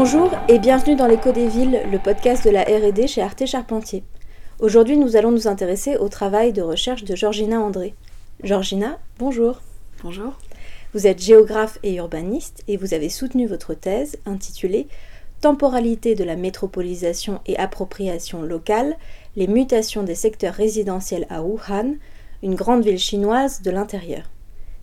Bonjour 0.00 0.30
et 0.46 0.60
bienvenue 0.60 0.94
dans 0.94 1.08
l'écho 1.08 1.32
des 1.32 1.48
villes, 1.48 1.82
le 1.90 1.98
podcast 1.98 2.44
de 2.44 2.50
la 2.50 2.62
R&D 2.62 3.08
chez 3.08 3.20
Arte 3.20 3.46
Charpentier. 3.46 4.04
Aujourd'hui, 4.60 4.96
nous 4.96 5.16
allons 5.16 5.32
nous 5.32 5.48
intéresser 5.48 5.96
au 5.96 6.08
travail 6.08 6.52
de 6.52 6.62
recherche 6.62 7.02
de 7.02 7.16
Georgina 7.16 7.60
André. 7.60 7.96
Georgina, 8.44 9.00
bonjour. 9.18 9.60
Bonjour. 10.04 10.38
Vous 10.94 11.08
êtes 11.08 11.20
géographe 11.20 11.80
et 11.82 11.96
urbaniste 11.96 12.62
et 12.68 12.76
vous 12.76 12.94
avez 12.94 13.08
soutenu 13.08 13.48
votre 13.48 13.74
thèse 13.74 14.18
intitulée 14.24 14.86
Temporalité 15.40 16.14
de 16.14 16.22
la 16.22 16.36
métropolisation 16.36 17.40
et 17.46 17.58
appropriation 17.58 18.42
locale, 18.42 18.96
les 19.34 19.48
mutations 19.48 20.04
des 20.04 20.14
secteurs 20.14 20.54
résidentiels 20.54 21.26
à 21.28 21.42
Wuhan, 21.42 21.96
une 22.44 22.54
grande 22.54 22.84
ville 22.84 23.00
chinoise 23.00 23.62
de 23.62 23.72
l'intérieur. 23.72 24.30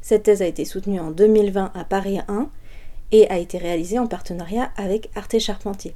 Cette 0.01 0.23
thèse 0.23 0.41
a 0.41 0.45
été 0.45 0.65
soutenue 0.65 0.99
en 0.99 1.11
2020 1.11 1.71
à 1.73 1.83
Paris 1.85 2.19
1 2.27 2.49
et 3.11 3.29
a 3.29 3.37
été 3.37 3.57
réalisée 3.57 3.99
en 3.99 4.07
partenariat 4.07 4.71
avec 4.77 5.09
Arte 5.15 5.39
Charpentier. 5.39 5.93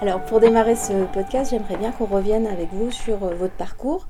Alors 0.00 0.22
pour 0.24 0.40
démarrer 0.40 0.76
ce 0.76 1.04
podcast, 1.12 1.50
j'aimerais 1.50 1.76
bien 1.76 1.92
qu'on 1.92 2.06
revienne 2.06 2.46
avec 2.46 2.68
vous 2.72 2.90
sur 2.90 3.22
euh, 3.24 3.34
votre 3.34 3.54
parcours. 3.54 4.08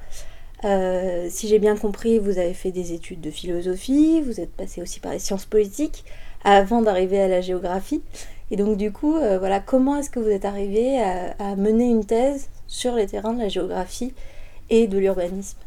Euh, 0.65 1.27
si 1.31 1.49
j'ai 1.49 1.59
bien 1.59 1.77
compris, 1.77 2.19
vous 2.19 2.39
avez 2.39 2.55
fait 2.55 2.71
des 2.71 2.93
études 2.93 3.21
de 3.21 3.31
philosophie, 3.31 4.21
vous 4.21 4.41
êtes 4.41 4.53
passé 4.53 4.83
aussi 4.83 5.01
par 5.01 5.13
les 5.13 5.19
sciences 5.19 5.47
politiques 5.47 6.05
avant 6.45 6.83
d'arriver 6.83 7.21
à 7.21 7.29
la 7.29 7.41
géographie. 7.41 8.03
Et 8.51 8.57
donc 8.57 8.77
du 8.77 8.93
coup, 8.93 9.17
euh, 9.17 9.39
voilà, 9.39 9.61
comment 9.61 9.97
est-ce 9.97 10.11
que 10.11 10.21
vous 10.21 10.29
êtes 10.29 10.45
arrivé 10.45 11.01
à, 11.01 11.57
mener 11.57 11.89
une 11.89 12.05
thèse 12.05 12.49
sur 12.67 12.95
les 12.95 13.07
terrains 13.07 13.33
de 13.33 13.41
la 13.41 13.49
géographie 13.49 14.13
et 14.71 14.87
de 14.87 14.99
l'urbanisme? 14.99 15.59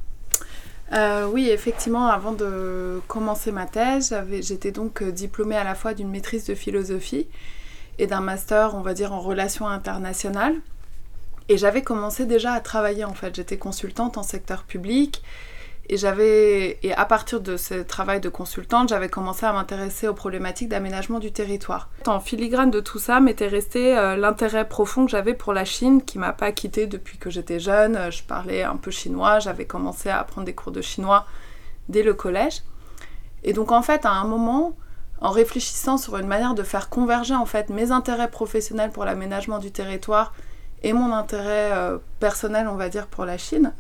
Oui, 1.31 1.49
effectivement, 1.49 2.07
avant 2.07 2.33
de 2.33 3.01
commencer 3.07 3.51
ma 3.51 3.65
thèse, 3.65 4.15
j'étais 4.41 4.71
donc 4.71 5.03
diplômée 5.03 5.55
à 5.55 5.63
la 5.63 5.75
fois 5.75 5.93
d'une 5.93 6.09
maîtrise 6.09 6.45
de 6.45 6.55
philosophie 6.55 7.27
et 7.99 8.07
d'un 8.07 8.21
master, 8.21 8.75
on 8.75 8.81
va 8.81 8.93
dire, 8.93 9.13
en 9.13 9.19
relations 9.19 9.67
internationales. 9.67 10.55
Et 11.49 11.57
j'avais 11.57 11.81
commencé 11.81 12.25
déjà 12.25 12.53
à 12.53 12.59
travailler 12.59 13.03
en 13.03 13.13
fait. 13.13 13.35
J'étais 13.35 13.57
consultante 13.57 14.17
en 14.17 14.23
secteur 14.23 14.63
public 14.63 15.21
et 15.89 15.97
j'avais 15.97 16.79
et 16.81 16.93
à 16.93 17.05
partir 17.05 17.41
de 17.41 17.57
ce 17.57 17.75
travail 17.75 18.21
de 18.21 18.29
consultante, 18.29 18.89
j'avais 18.89 19.09
commencé 19.09 19.45
à 19.45 19.51
m'intéresser 19.51 20.07
aux 20.07 20.13
problématiques 20.13 20.69
d'aménagement 20.69 21.19
du 21.19 21.31
territoire. 21.31 21.89
En 22.07 22.19
filigrane 22.19 22.71
de 22.71 22.79
tout 22.79 22.99
ça 22.99 23.19
m'était 23.19 23.47
resté 23.47 23.97
euh, 23.97 24.15
l'intérêt 24.15 24.67
profond 24.67 25.05
que 25.05 25.11
j'avais 25.11 25.33
pour 25.33 25.53
la 25.53 25.65
Chine 25.65 26.01
qui 26.01 26.19
m'a 26.19 26.31
pas 26.31 26.51
quitté 26.51 26.87
depuis 26.87 27.17
que 27.17 27.29
j'étais 27.29 27.59
jeune. 27.59 28.11
Je 28.11 28.23
parlais 28.23 28.63
un 28.63 28.77
peu 28.77 28.91
chinois, 28.91 29.39
j'avais 29.39 29.65
commencé 29.65 30.09
à 30.09 30.19
apprendre 30.19 30.45
des 30.45 30.53
cours 30.53 30.71
de 30.71 30.81
chinois 30.81 31.25
dès 31.89 32.03
le 32.03 32.13
collège. 32.13 32.61
Et 33.43 33.51
donc 33.51 33.71
en 33.71 33.81
fait, 33.81 34.05
à 34.05 34.11
un 34.11 34.23
moment, 34.23 34.77
en 35.19 35.31
réfléchissant 35.31 35.97
sur 35.97 36.17
une 36.17 36.27
manière 36.27 36.53
de 36.53 36.63
faire 36.63 36.89
converger 36.89 37.35
en 37.35 37.45
fait 37.45 37.69
mes 37.69 37.91
intérêts 37.91 38.31
professionnels 38.31 38.91
pour 38.91 39.03
l'aménagement 39.03 39.59
du 39.59 39.71
territoire 39.71 40.33
et 40.83 40.93
mon 40.93 41.13
intérêt 41.13 41.71
euh, 41.71 41.97
personnel, 42.19 42.67
on 42.67 42.75
va 42.75 42.89
dire, 42.89 43.07
pour 43.07 43.25
la 43.25 43.37
Chine, 43.37 43.73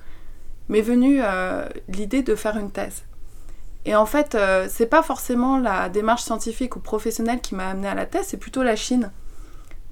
m'est 0.69 0.81
venue 0.81 1.19
euh, 1.21 1.67
l'idée 1.87 2.23
de 2.23 2.35
faire 2.35 2.57
une 2.57 2.71
thèse. 2.71 3.03
Et 3.85 3.95
en 3.95 4.05
fait, 4.05 4.35
euh, 4.35 4.67
c'est 4.69 4.85
pas 4.85 5.03
forcément 5.03 5.57
la 5.57 5.89
démarche 5.89 6.23
scientifique 6.23 6.75
ou 6.75 6.79
professionnelle 6.79 7.41
qui 7.41 7.55
m'a 7.55 7.69
amené 7.69 7.87
à 7.87 7.95
la 7.95 8.05
thèse, 8.05 8.27
c'est 8.27 8.37
plutôt 8.37 8.63
la 8.63 8.75
Chine. 8.75 9.11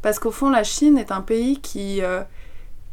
Parce 0.01 0.17
qu'au 0.17 0.31
fond, 0.31 0.49
la 0.49 0.63
Chine 0.63 0.97
est 0.97 1.11
un 1.11 1.21
pays 1.21 1.59
qui, 1.61 2.01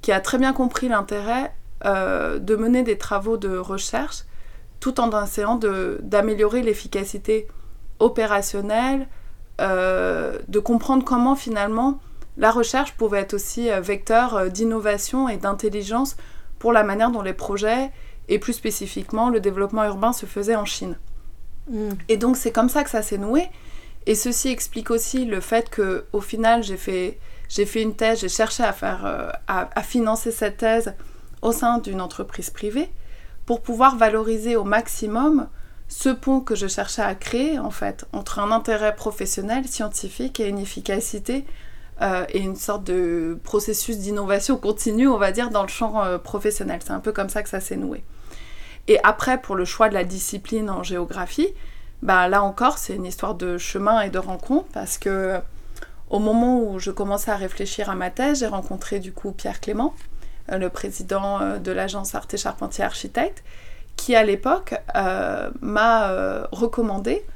qui 0.03 0.13
a 0.13 0.21
très 0.21 0.37
bien 0.37 0.53
compris 0.53 0.89
l'intérêt 0.89 1.55
de 1.85 2.57
mener 2.57 2.83
des 2.83 2.99
travaux 2.99 3.39
de 3.39 3.57
recherche 3.57 4.25
tout 4.81 5.01
en 5.01 5.25
essayant 5.25 5.59
d'améliorer 6.03 6.63
l'efficacité 6.63 7.49
opérationnel, 7.99 9.07
euh, 9.61 10.39
de 10.47 10.59
comprendre 10.61 11.05
comment 11.05 11.35
finalement 11.35 11.99
la 12.37 12.53
recherche 12.53 12.93
pouvait 12.93 13.19
être 13.19 13.35
aussi 13.35 13.71
euh, 13.71 13.81
vecteur 13.81 14.37
euh, 14.37 14.49
d'innovation 14.49 15.29
et 15.29 15.37
d'intelligence 15.37 16.17
pour 16.59 16.73
la 16.73 16.83
manière 16.83 17.11
dont 17.11 17.23
les 17.23 17.33
projets 17.33 17.91
et 18.29 18.39
plus 18.39 18.53
spécifiquement 18.53 19.31
le 19.31 19.41
développement 19.41 19.85
urbain 19.85 20.13
se 20.13 20.27
faisait 20.27 20.57
en 20.57 20.65
Chine. 20.65 20.97
Mm. 21.71 21.91
Et 22.09 22.17
donc 22.17 22.37
c'est 22.37 22.53
comme 22.53 22.69
ça 22.69 22.85
que 22.85 22.91
ça 22.91 23.03
s'est 23.03 23.19
noué. 23.19 23.49
Et 24.07 24.15
ceci 24.15 24.49
explique 24.49 24.91
aussi 24.91 25.25
le 25.25 25.41
fait 25.41 25.69
que 25.69 26.07
au 26.13 26.21
final 26.21 26.63
j'ai 26.63 26.77
fait, 26.77 27.19
j'ai 27.49 27.67
fait 27.67 27.83
une 27.83 27.95
thèse, 27.95 28.21
j'ai 28.21 28.29
cherché 28.29 28.63
à, 28.63 28.73
faire, 28.73 29.33
à 29.47 29.83
financer 29.83 30.33
cette 30.33 30.59
thèse 30.59 30.95
au 31.43 31.53
sein 31.53 31.79
d'une 31.79 32.01
entreprise 32.01 32.51
privée 32.51 32.91
pour 33.45 33.63
pouvoir 33.63 33.97
valoriser 33.97 34.57
au 34.57 34.65
maximum 34.65 35.49
ce 35.89 36.11
pont 36.11 36.41
que 36.41 36.55
je 36.55 36.67
cherchais 36.67 37.03
à 37.03 37.15
créer, 37.15 37.59
en 37.59 37.71
fait, 37.71 38.05
entre 38.13 38.39
un 38.41 38.53
intérêt 38.53 38.95
professionnel, 38.95 39.67
scientifique 39.67 40.39
et 40.39 40.49
une 40.49 40.59
efficacité 40.59 41.47
euh, 42.01 42.25
et 42.31 42.39
une 42.39 42.57
sorte 42.57 42.85
de 42.85 43.39
processus 43.45 43.99
d'innovation 43.99 44.57
continue, 44.57 45.09
on 45.09 45.19
va 45.19 45.33
dire, 45.33 45.51
dans 45.51 45.63
le 45.63 45.69
champ 45.69 46.05
euh, 46.05 46.19
professionnel. 46.19 46.81
C'est 46.85 46.93
un 46.93 47.01
peu 47.01 47.13
comme 47.13 47.29
ça 47.29 47.43
que 47.43 47.49
ça 47.49 47.61
s'est 47.61 47.77
noué. 47.77 48.03
Et 48.87 48.99
après, 49.05 49.41
pour 49.41 49.57
le 49.57 49.65
choix 49.65 49.89
de 49.89 49.95
la 49.95 50.05
discipline 50.05 50.71
en 50.71 50.83
géographie, 50.83 51.49
bah, 52.03 52.29
là 52.29 52.43
encore, 52.43 52.79
c'est 52.79 52.95
une 52.95 53.05
histoire 53.05 53.35
de 53.35 53.59
chemin 53.59 54.01
et 54.01 54.11
de 54.11 54.19
rencontre 54.19 54.69
parce 54.73 54.99
que 54.99 55.39
au 56.11 56.21
moment 56.21 56.63
où 56.63 56.79
je 56.79 56.91
commençais 56.91 57.31
à 57.31 57.37
réfléchir 57.37 57.91
à 57.91 57.95
ma 57.95 58.11
thèse, 58.11 58.41
j'ai 58.41 58.47
rencontré 58.47 58.99
du 58.99 59.13
coup 59.13 59.33
Pierre 59.33 59.61
Clément, 59.61 59.95
euh, 60.51 60.57
le 60.57 60.71
président 60.71 61.59
de 61.59 61.73
l'agence 61.73 62.15
Arte 62.15 62.37
Charpentier 62.37 62.85
Architecte, 62.85 63.43
qui 63.99 64.15
à 64.15 64.23
l'époque 64.23 64.75
euh, 64.97 65.51
m'a 65.61 66.09
euh, 66.09 66.47
recommandé 66.53 67.27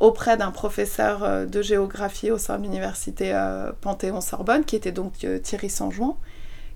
auprès 0.00 0.36
d'un 0.36 0.50
professeur 0.50 1.22
euh, 1.22 1.46
de 1.46 1.62
géographie 1.62 2.30
au 2.30 2.38
sein 2.38 2.58
de 2.58 2.64
l'université 2.64 3.32
Panthéon-Sorbonne, 3.80 4.64
qui 4.64 4.76
était 4.76 4.92
donc 4.92 5.12
Thierry 5.42 5.70
Sanjouan, 5.70 6.16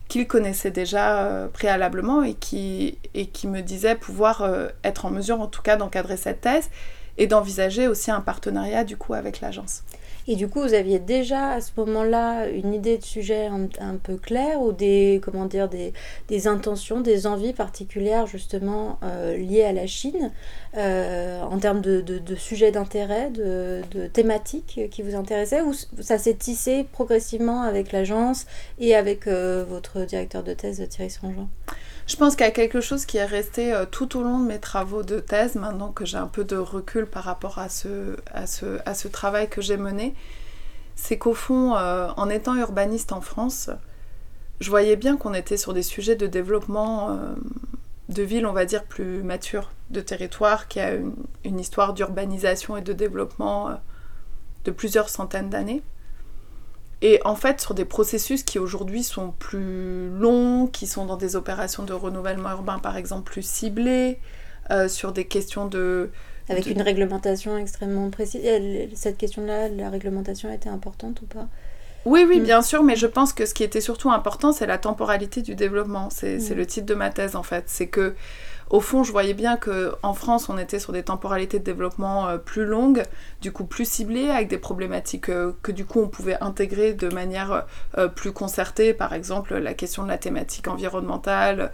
qu'il 0.09 0.27
connaissait 0.27 0.71
déjà 0.71 1.49
préalablement 1.53 2.23
et 2.23 2.35
qui, 2.35 2.99
et 3.15 3.27
qui 3.27 3.47
me 3.47 3.63
disait 3.63 3.95
pouvoir 3.95 4.47
être 4.85 5.07
en 5.07 5.11
mesure 5.11 5.41
en 5.41 5.47
tout 5.47 5.63
cas 5.63 5.77
d'encadrer 5.77 6.19
cette 6.19 6.43
thèse 6.43 6.69
et 7.17 7.27
d'envisager 7.27 7.89
aussi 7.89 8.11
un 8.11 8.21
partenariat 8.21 8.85
du 8.85 8.97
coup 8.97 9.15
avec 9.15 9.41
l'agence. 9.41 9.83
Et 10.27 10.37
du 10.37 10.49
coup, 10.49 10.63
vous 10.63 10.73
aviez 10.73 10.99
déjà 10.99 11.51
à 11.51 11.61
ce 11.61 11.73
moment-là 11.77 12.49
une 12.49 12.73
idée 12.73 12.97
de 12.97 13.05
sujet 13.05 13.47
un, 13.47 13.97
peu 14.03 14.17
claire 14.17 14.63
ou 14.63 14.73
des, 14.73 15.21
comment 15.23 15.45
dire, 15.45 15.69
des, 15.69 16.47
intentions, 16.47 17.01
des 17.01 17.27
envies 17.27 17.53
particulières 17.53 18.27
justement 18.27 18.99
euh, 19.03 19.37
liées 19.37 19.65
à 19.65 19.73
la 19.73 19.87
Chine 19.87 20.33
euh, 20.77 21.43
en 21.43 21.59
termes 21.59 21.81
de, 21.81 22.35
sujets 22.37 22.73
d'intérêt, 22.73 23.31
de, 23.31 23.83
thématiques 24.13 24.81
qui 24.91 25.03
vous 25.03 25.15
intéressaient 25.15 25.61
ou 25.61 25.73
ça 26.01 26.19
s'est 26.19 26.35
tissé 26.35 26.87
progressivement 26.91 27.63
avec 27.63 27.93
l'agence 27.93 28.47
et 28.79 28.95
avec 28.95 29.27
euh, 29.27 29.65
votre 29.69 30.01
directeur 30.05 30.43
de 30.43 30.55
thèse 30.55 30.87
Thierry 30.89 31.11
Sanjean 31.11 31.49
je 32.07 32.17
pense 32.17 32.37
qu'il 32.37 32.45
y 32.45 32.49
a 32.49 32.53
quelque 32.53 32.81
chose 32.81 33.07
qui 33.07 33.17
est 33.17 33.25
resté 33.25 33.73
euh, 33.73 33.87
tout 33.87 34.19
au 34.19 34.23
long 34.23 34.39
de 34.39 34.45
mes 34.47 34.59
travaux 34.59 35.03
de 35.03 35.21
thèse, 35.21 35.55
maintenant 35.55 35.91
que 35.91 36.05
j'ai 36.05 36.19
un 36.19 36.27
peu 36.27 36.45
de 36.45 36.57
recul 36.57 37.07
par 37.07 37.25
rapport 37.25 37.59
à 37.59 37.69
ce, 37.69 39.09
travail 39.09 39.49
que 39.49 39.63
j'ai 39.63 39.79
mené. 39.79 40.15
C'est 40.97 41.17
qu'au 41.17 41.35
fond, 41.35 41.77
euh, 41.77 42.09
en 42.17 42.29
étant 42.29 42.55
urbaniste 42.57 43.13
en 43.13 43.21
France, 43.21 43.71
je 44.61 44.71
voyais 44.71 44.97
bien 44.97 45.17
qu'on 45.17 45.35
était 45.35 45.57
sur 45.57 45.73
des 45.73 45.83
sujets 45.83 46.15
de 46.15 46.27
développement 46.27 47.11
euh, 47.11 47.35
de 48.11 48.23
villes, 48.23 48.47
on 48.47 48.53
va 48.53 48.67
dire, 48.67 48.85
plus 48.85 49.23
matures, 49.23 49.71
de 49.91 50.01
territoires 50.01 50.69
qui 50.69 50.81
a 50.81 50.93
une 51.45 51.59
histoire 51.59 51.95
d'urbanisation 51.95 52.77
et 52.77 52.83
de 52.83 52.93
développement 52.93 53.71
de 54.65 54.71
plusieurs 54.71 55.09
centaines 55.09 55.51
d'années. 55.51 55.83
Et 57.07 57.21
en 57.27 57.37
fait, 57.37 57.61
sur 57.61 57.75
des 57.75 57.85
processus 57.85 58.43
qui 58.45 58.59
aujourd'hui 58.59 59.05
sont 59.05 59.33
plus 59.39 60.09
longs, 60.09 60.67
qui 60.67 60.87
sont 60.87 61.05
dans 61.05 61.19
des 61.19 61.37
opérations 61.37 61.83
de 61.83 61.93
renouvellement 61.93 62.51
urbain 62.53 62.79
par 62.79 62.97
exemple 62.97 63.31
plus 63.31 63.47
ciblées, 63.47 64.19
euh, 64.71 64.89
sur 64.89 65.13
des 65.13 65.27
questions 65.27 65.67
de... 65.67 66.11
Avec 66.49 66.67
une 66.67 66.81
réglementation 66.81 67.59
extrêmement 67.59 68.09
précise. 68.09 68.41
Cette 68.95 69.19
question-là, 69.19 69.69
la 69.69 69.91
réglementation 69.91 70.49
a 70.49 70.55
été 70.55 70.71
importante 70.71 71.21
ou 71.21 71.27
pas? 71.27 71.47
Oui, 72.07 72.25
oui, 72.27 72.41
mm. 72.41 72.45
bien 72.45 72.63
sûr, 72.63 72.83
mais 72.83 72.97
je 72.97 73.07
pense 73.07 73.35
que 73.35 73.45
ce 73.45 73.53
qui 73.53 73.65
était 73.65 73.83
surtout 73.83 74.11
important, 74.11 74.53
c'est 74.53 74.67
la 74.67 74.79
temporalité 74.79 75.43
du 75.43 75.55
développement. 75.55 76.09
C'est 76.11 76.39
mm. 76.39 76.55
le 76.55 76.67
titre 76.67 76.87
de 76.87 76.95
ma 76.95 77.11
thèse, 77.11 77.37
en 77.37 77.43
fait. 77.43 77.65
C'est 77.67 77.89
que 77.89 78.15
au 78.75 78.81
fond, 78.81 79.05
je 79.05 79.13
voyais 79.13 79.35
bien 79.35 79.57
qu'en 79.57 80.15
France, 80.15 80.49
on 80.49 80.59
était 80.59 80.81
sur 80.81 80.93
des 80.93 81.05
temporalités 81.05 81.61
de 81.61 81.65
développement 81.65 82.27
euh, 82.27 82.39
plus 82.39 82.65
longues, 82.65 83.05
du 83.41 83.53
coup 83.53 83.67
plus 83.67 83.89
ciblées, 83.89 84.31
avec 84.31 84.49
des 84.49 84.59
problématiques 84.59 85.29
euh, 85.29 85.53
que 85.63 85.71
du 85.71 85.85
coup 85.85 86.01
on 86.01 86.09
pouvait 86.09 86.37
intégrer 86.41 86.93
de 86.93 87.09
manière 87.09 87.67
euh, 87.99 88.09
plus 88.09 88.33
concertée, 88.33 88.93
par 88.93 89.13
exemple 89.13 89.55
la 89.55 89.75
question 89.75 90.03
de 90.03 90.09
la 90.09 90.19
thématique 90.19 90.67
environnementale, 90.67 91.71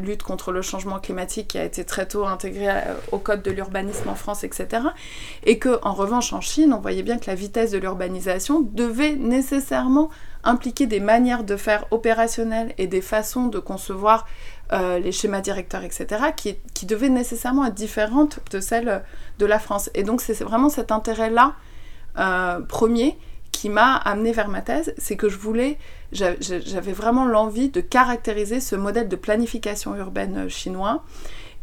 lutte 0.00 0.22
contre 0.22 0.52
le 0.52 0.62
changement 0.62 1.00
climatique 1.00 1.48
qui 1.48 1.58
a 1.58 1.64
été 1.64 1.84
très 1.84 2.06
tôt 2.06 2.24
intégrée 2.24 2.68
au 3.12 3.18
code 3.18 3.42
de 3.42 3.50
l'urbanisme 3.50 4.08
en 4.08 4.14
France, 4.14 4.44
etc. 4.44 4.82
Et 5.44 5.58
que 5.58 5.78
en 5.82 5.94
revanche 5.94 6.32
en 6.32 6.40
Chine, 6.40 6.72
on 6.72 6.80
voyait 6.80 7.02
bien 7.02 7.18
que 7.18 7.26
la 7.26 7.34
vitesse 7.34 7.70
de 7.70 7.78
l'urbanisation 7.78 8.60
devait 8.60 9.14
nécessairement 9.14 10.10
impliquer 10.44 10.86
des 10.86 11.00
manières 11.00 11.44
de 11.44 11.56
faire 11.56 11.86
opérationnelles 11.90 12.74
et 12.78 12.86
des 12.86 13.00
façons 13.00 13.46
de 13.46 13.58
concevoir 13.58 14.26
euh, 14.72 14.98
les 14.98 15.12
schémas 15.12 15.40
directeurs, 15.40 15.84
etc., 15.84 16.06
qui, 16.36 16.56
devaient 16.86 17.08
nécessairement 17.08 17.66
être 17.66 17.74
différentes 17.74 18.40
de 18.50 18.60
celles 18.60 19.02
de 19.38 19.46
la 19.46 19.58
France. 19.58 19.90
Et 19.94 20.02
donc 20.02 20.20
c'est 20.20 20.34
vraiment 20.42 20.68
cet 20.68 20.92
intérêt-là, 20.92 21.54
euh, 22.18 22.60
premier, 22.60 23.18
qui 23.52 23.68
m'a 23.68 23.94
amené 23.96 24.32
vers 24.32 24.48
ma 24.48 24.60
thèse, 24.62 24.94
c'est 24.98 25.16
que 25.16 25.28
je 25.28 25.38
voulais, 25.38 25.78
j'avais 26.12 26.92
vraiment 26.92 27.24
l'envie 27.24 27.70
de 27.70 27.80
caractériser 27.80 28.60
ce 28.60 28.74
modèle 28.74 29.08
de 29.08 29.16
planification 29.16 29.94
urbaine 29.94 30.48
chinois 30.48 31.02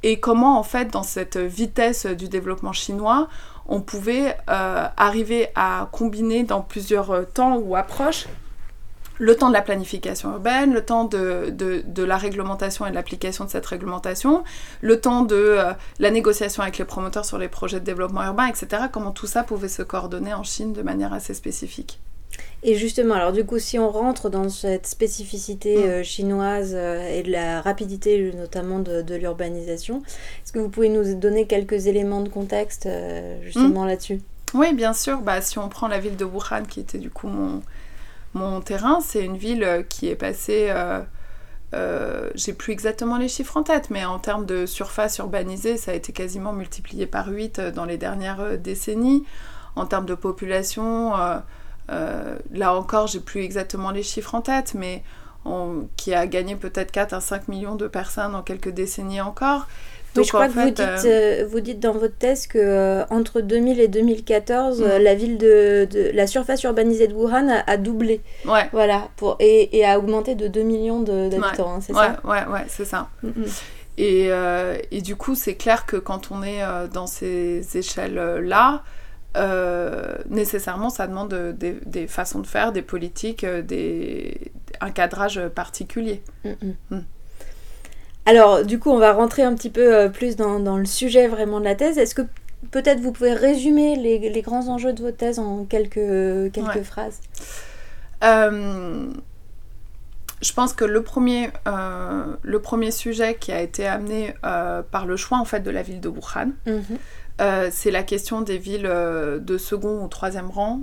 et 0.04 0.19
comment 0.19 0.57
en 0.57 0.63
fait 0.63 0.86
dans 0.92 1.04
cette 1.04 1.38
vitesse 1.38 2.06
du 2.06 2.30
développement 2.30 2.74
chinois, 2.74 3.27
on 3.68 3.81
pouvait 3.81 4.38
euh, 4.50 4.88
arriver 4.97 5.50
à 5.54 5.89
combiner 5.92 6.44
dans 6.44 6.62
plusieurs 6.62 7.30
temps 7.31 7.57
ou 7.57 7.75
approches 7.75 8.27
le 9.21 9.35
temps 9.35 9.50
de 9.50 9.53
la 9.53 9.62
planification 9.62 10.31
urbaine, 10.31 10.73
le 10.73 10.83
temps 10.83 11.06
de, 11.06 11.53
de, 11.56 12.03
la 12.03 12.18
réglementation 12.18 12.88
et 12.88 12.89
de 12.89 12.95
l'application 12.95 13.45
de 13.45 13.51
cette 13.51 13.68
réglementation, 13.68 14.44
le 14.81 15.00
temps 15.00 15.21
de 15.21 15.35
euh, 15.35 15.73
la 16.00 16.09
négociation 16.09 16.63
avec 16.63 16.79
les 16.79 16.85
promoteurs 16.85 17.23
sur 17.23 17.38
les 17.38 17.47
projets 17.47 17.79
de 17.79 17.85
développement 17.85 18.23
urbain, 18.25 18.47
etc. 18.47 18.85
Comment 18.91 19.12
tout 19.12 19.27
ça 19.27 19.44
pouvait 19.44 19.68
se 19.68 19.83
coordonner 19.83 20.33
en 20.33 20.44
Chine 20.44 20.73
de 20.73 20.81
manière 20.81 21.13
assez 21.13 21.35
spécifique. 21.35 22.00
Et 22.63 22.73
justement, 22.73 23.13
alors 23.13 23.31
du 23.31 23.45
coup, 23.45 23.59
si 23.59 23.77
on 23.77 23.91
rentre 23.91 24.31
dans 24.31 24.50
cette 24.50 24.88
spécificité 24.88 25.77
mm. 25.77 25.89
euh, 25.89 26.03
chinoise 26.03 26.71
euh, 26.73 27.07
et 27.07 27.21
de 27.21 27.31
la 27.31 27.62
rapidité 27.62 28.33
notamment 28.35 28.79
de, 28.79 29.03
de 29.03 29.13
l'urbanisation, 29.13 30.01
est-ce 30.44 30.51
que 30.51 30.57
vous 30.57 30.69
pouvez 30.69 30.89
nous 30.89 31.13
donner 31.13 31.45
quelques 31.45 31.85
éléments 31.85 32.21
de 32.21 32.29
contexte 32.29 32.89
justement 33.44 33.83
mm. 33.83 33.88
là-dessus? 33.88 34.21
Oui, 34.56 34.73
bien 34.73 34.94
sûr. 34.94 35.19
Bah, 35.21 35.41
si 35.41 35.59
on 35.59 35.69
prend 35.69 35.88
la 35.88 36.00
ville 36.00 36.18
de 36.18 36.25
Wuhan, 36.25 36.63
qui 36.68 36.79
était 36.79 36.97
du 36.97 37.12
coup 37.12 37.27
mon, 37.27 37.62
mon 38.33 38.62
terrain, 38.62 39.00
c'est 39.01 39.25
une 39.25 39.38
ville 39.38 39.63
euh, 39.63 39.83
qui 39.83 40.07
est 40.07 40.16
passée, 40.16 40.68
euh, 40.69 41.01
euh, 41.74 42.30
j'ai 42.36 42.54
plus 42.54 42.72
exactement 42.74 43.18
les 43.18 43.28
chiffres 43.28 43.57
en 43.57 43.63
tête, 43.63 43.89
mais 43.89 44.06
en 44.06 44.19
termes 44.19 44.45
de 44.45 44.66
surface 44.66 45.18
urbanisée, 45.18 45.78
ça 45.78 45.92
a 45.92 45.94
été 45.94 46.13
quasiment 46.13 46.54
multiplié 46.54 47.06
par 47.07 47.28
8 47.28 47.60
dans 47.60 47.86
les 47.86 47.98
dernières 47.98 48.57
décennies. 48.57 49.25
En 49.75 49.86
termes 49.86 50.06
de 50.06 50.16
population, 50.16 51.13
là 51.88 52.75
encore, 52.75 53.07
j'ai 53.07 53.22
plus 53.22 53.42
exactement 53.42 53.92
les 53.92 54.04
chiffres 54.04 54.36
en 54.36 54.42
tête, 54.42 54.74
mais 54.74 55.01
qui 55.95 56.13
a 56.13 56.28
gagné 56.28 56.57
peut-être 56.57 56.92
4 56.92 57.13
à 57.13 57.22
5 57.22 57.48
millions 57.48 57.75
de 57.75 57.88
personnes 57.88 58.36
en 58.36 58.42
quelques 58.42 58.69
décennies 58.69 59.22
encore. 59.22 59.66
Donc, 60.15 60.25
je 60.25 60.29
crois 60.29 60.47
que 60.47 60.53
vous, 60.53 60.65
dites, 60.65 60.79
euh, 60.79 60.97
euh, 61.05 61.47
vous 61.49 61.61
dites 61.61 61.79
dans 61.79 61.93
votre 61.93 62.17
thèse 62.17 62.47
que 62.47 62.57
euh, 62.57 63.05
entre 63.09 63.39
2000 63.41 63.79
et 63.79 63.87
2014, 63.87 64.81
mm. 64.81 64.85
la 65.01 65.15
ville 65.15 65.37
de, 65.37 65.87
la 66.13 66.27
surface 66.27 66.63
urbanisée 66.63 67.07
de 67.07 67.13
Wuhan 67.13 67.47
a, 67.65 67.77
doublé. 67.77 68.21
Ouais. 68.45 68.67
Voilà, 68.73 69.07
pour, 69.15 69.37
et, 69.39 69.77
et, 69.77 69.85
a 69.85 69.97
augmenté 69.97 70.35
de 70.35 70.47
2 70.47 70.61
millions 70.63 71.01
d'habitants, 71.01 71.75
hein, 71.75 71.81
c'est 71.81 71.93
ça 71.93 72.19
Ouais, 72.23 72.45
ouais, 72.51 72.65
c'est 72.67 72.85
ça. 72.85 73.09
Mm, 73.23 73.27
mm. 73.27 73.45
Et, 73.97 74.29
et, 74.91 75.01
du 75.01 75.15
coup, 75.15 75.35
c'est 75.35 75.55
clair 75.55 75.85
que 75.85 75.97
quand 75.97 76.31
on 76.31 76.43
est 76.43 76.61
dans 76.91 77.07
ces 77.07 77.77
échelles-là, 77.77 78.83
nécessairement, 80.29 80.89
ça 80.89 81.07
demande 81.07 81.33
des, 81.57 81.77
des, 81.85 82.07
façons 82.07 82.39
de 82.39 82.47
faire, 82.47 82.73
des 82.73 82.81
politiques, 82.81 83.45
des, 83.45 84.51
un 84.81 84.91
cadrage 84.91 85.39
particulier. 85.49 86.21
Alors, 88.25 88.63
du 88.63 88.79
coup, 88.79 88.91
on 88.91 89.00
va 89.00 89.13
rentrer 89.13 89.44
un 89.44 89.56
petit 89.56 89.69
peu 89.69 89.95
euh, 89.95 90.09
plus 90.09 90.35
dans, 90.35 90.77
le 90.77 90.85
sujet 90.85 91.27
vraiment 91.27 91.59
de 91.59 91.65
la 91.65 91.75
thèse. 91.75 91.97
Est-ce 91.97 92.15
que 92.15 92.21
peut-être 92.69 93.00
vous 93.00 93.12
pouvez 93.12 93.33
résumer 93.33 93.95
les, 93.95 94.41
grands 94.41 94.68
enjeux 94.68 94.94
de 94.94 95.01
votre 95.01 95.18
thèse 95.18 95.39
en 95.39 95.65
quelques, 95.65 96.51
quelques 96.53 96.83
phrases? 96.83 97.19
Euh, 98.23 99.07
Je 100.41 100.53
pense 100.53 100.73
que 100.73 100.85
le 100.85 101.01
premier, 101.01 101.50
euh, 101.68 102.35
le 102.44 102.62
premier 102.62 102.91
sujet 102.91 103.35
qui 103.35 103.51
a 103.51 103.62
été 103.62 103.88
amené 103.88 104.35
par 104.41 105.06
le 105.06 105.18
choix 105.18 105.39
en 105.39 105.45
fait 105.45 105.62
de 105.62 105.71
la 105.71 105.81
ville 105.81 106.00
de 106.00 106.09
Wuhan, 106.09 106.51
mhm. 106.68 107.71
c'est 107.71 107.91
la 107.91 108.03
question 108.03 108.41
des 108.41 108.59
villes 108.59 108.83
de 108.88 109.57
second 109.57 110.03
ou 110.03 110.07
troisième 110.07 110.51
rang, 110.51 110.81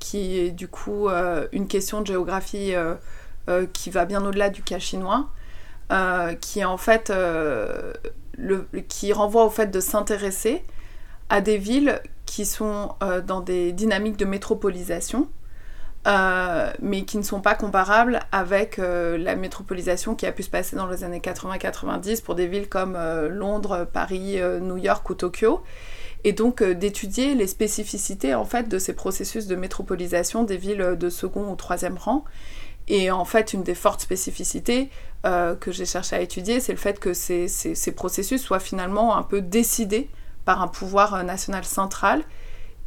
qui 0.00 0.38
est 0.40 0.50
du 0.50 0.66
coup 0.66 1.08
une 1.52 1.68
question 1.68 2.00
de 2.00 2.06
géographie 2.08 2.74
qui 3.72 3.90
va 3.90 4.04
bien 4.04 4.24
au-delà 4.24 4.50
du 4.50 4.62
cas 4.62 4.80
chinois. 4.80 5.28
Euh, 5.92 6.32
qui 6.34 6.64
en 6.64 6.78
fait 6.78 7.10
euh, 7.10 7.92
qui 8.88 9.12
renvoie 9.12 9.44
au 9.44 9.50
fait 9.50 9.66
de 9.66 9.78
s'intéresser 9.78 10.64
à 11.28 11.42
des 11.42 11.58
villes 11.58 12.00
qui 12.24 12.46
sont 12.46 12.94
euh, 13.02 13.20
dans 13.20 13.40
des 13.40 13.72
dynamiques 13.72 14.16
de 14.16 14.24
métropolisation, 14.24 15.28
mais 16.80 17.04
qui 17.04 17.18
ne 17.18 17.22
sont 17.22 17.42
pas 17.42 17.54
comparables 17.54 18.20
avec 18.32 18.78
la 18.78 19.36
métropolisation 19.36 20.14
qui 20.14 20.24
a 20.24 20.32
pu 20.32 20.42
se 20.42 20.50
passer 20.50 20.76
dans 20.76 20.86
les 20.86 21.04
années 21.04 21.20
80-90 21.20 22.22
pour 22.22 22.36
des 22.36 22.46
villes 22.46 22.68
comme 22.68 22.98
Londres, 23.28 23.86
Paris, 23.92 24.40
New 24.62 24.78
York 24.78 25.08
ou 25.10 25.14
Tokyo 25.14 25.62
et 26.24 26.32
donc 26.32 26.62
d'étudier 26.62 27.34
les 27.34 27.46
spécificités 27.46 28.34
en 28.34 28.44
fait 28.44 28.68
de 28.68 28.78
ces 28.78 28.94
processus 28.94 29.46
de 29.46 29.56
métropolisation 29.56 30.42
des 30.42 30.56
villes 30.56 30.96
de 30.98 31.10
second 31.10 31.52
ou 31.52 31.54
troisième 31.54 31.98
rang. 31.98 32.24
Et 32.88 33.10
en 33.10 33.24
fait, 33.24 33.52
une 33.52 33.62
des 33.62 33.74
fortes 33.74 34.00
spécificités, 34.00 34.90
euh, 35.24 35.54
que 35.54 35.70
j'ai 35.70 35.86
cherché 35.86 36.16
à 36.16 36.20
étudier, 36.20 36.58
c'est 36.58 36.72
le 36.72 36.78
fait 36.78 36.98
que 36.98 37.14
ces, 37.14 37.46
ces, 37.46 37.92
processus 37.92 38.42
soient 38.42 38.58
finalement 38.58 39.16
un 39.16 39.22
peu 39.22 39.40
décidés 39.40 40.10
par 40.44 40.60
un 40.62 40.66
pouvoir 40.66 41.14
euh, 41.14 41.22
national 41.22 41.64
central 41.64 42.24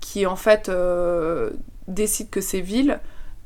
qui 0.02 0.26
en 0.26 0.36
fait 0.36 0.68
euh, 0.68 1.52
décide 1.88 2.30
que 2.30 2.42
ces 2.42 2.60
villes 2.60 3.00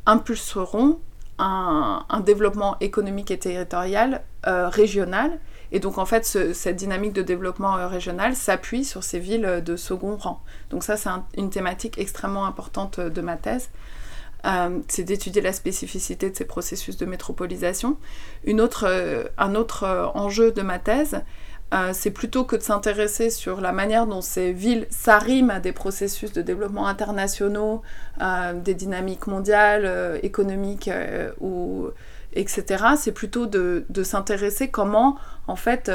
impulseront 0.07 0.99
un 1.37 2.19
développement 2.25 2.75
économique 2.81 3.31
et 3.31 3.39
territorial 3.39 4.23
régional. 4.43 5.39
Et 5.71 5.79
donc 5.79 5.97
en 5.97 6.05
fait, 6.05 6.25
cette 6.25 6.75
dynamique 6.75 7.13
de 7.13 7.21
développement 7.21 7.87
régional 7.87 8.35
s'appuie 8.35 8.83
sur 8.83 9.05
ces 9.05 9.19
villes 9.19 9.61
de 9.63 9.75
second 9.77 10.17
rang. 10.17 10.41
Donc 10.69 10.83
ça, 10.83 10.97
c'est 10.97 11.09
une 11.37 11.49
thématique 11.49 11.97
extrêmement 11.97 12.45
importante 12.45 12.99
de 12.99 13.21
ma 13.21 13.37
thèse. 13.37 13.69
Euh, 14.45 14.79
c'est 14.87 15.03
d'étudier 15.03 15.41
la 15.41 15.53
spécificité 15.53 16.29
de 16.29 16.35
ces 16.35 16.45
processus 16.45 16.97
de 16.97 17.05
métropolisation. 17.05 17.97
Euh, 18.47 19.23
un 19.37 19.55
autre 19.55 19.83
euh, 19.83 20.05
enjeu 20.13 20.51
de 20.51 20.61
ma 20.61 20.79
thèse, 20.79 21.21
c'est 21.93 22.09
plutôt 22.09 22.45
que 22.45 22.55
de 22.55 22.63
s'intéresser 22.63 23.29
sur 23.29 23.61
la 23.61 23.71
manière 23.71 24.07
dont 24.07 24.21
ces 24.21 24.53
villes 24.53 24.87
s'arriment 24.89 25.51
à 25.51 25.59
des 25.59 25.71
processus 25.71 26.33
de 26.33 26.41
développement 26.41 26.87
internationaux, 26.87 27.83
des 28.55 28.73
dynamiques 28.73 29.27
mondiales, 29.27 30.19
économiques, 30.23 30.89
ou, 31.39 31.89
etc. 32.33 32.85
C'est 32.97 33.11
plutôt 33.11 33.45
de, 33.45 33.85
de 33.87 34.01
s'intéresser 34.01 34.69
comment, 34.69 35.19
en 35.45 35.55
fait, 35.55 35.91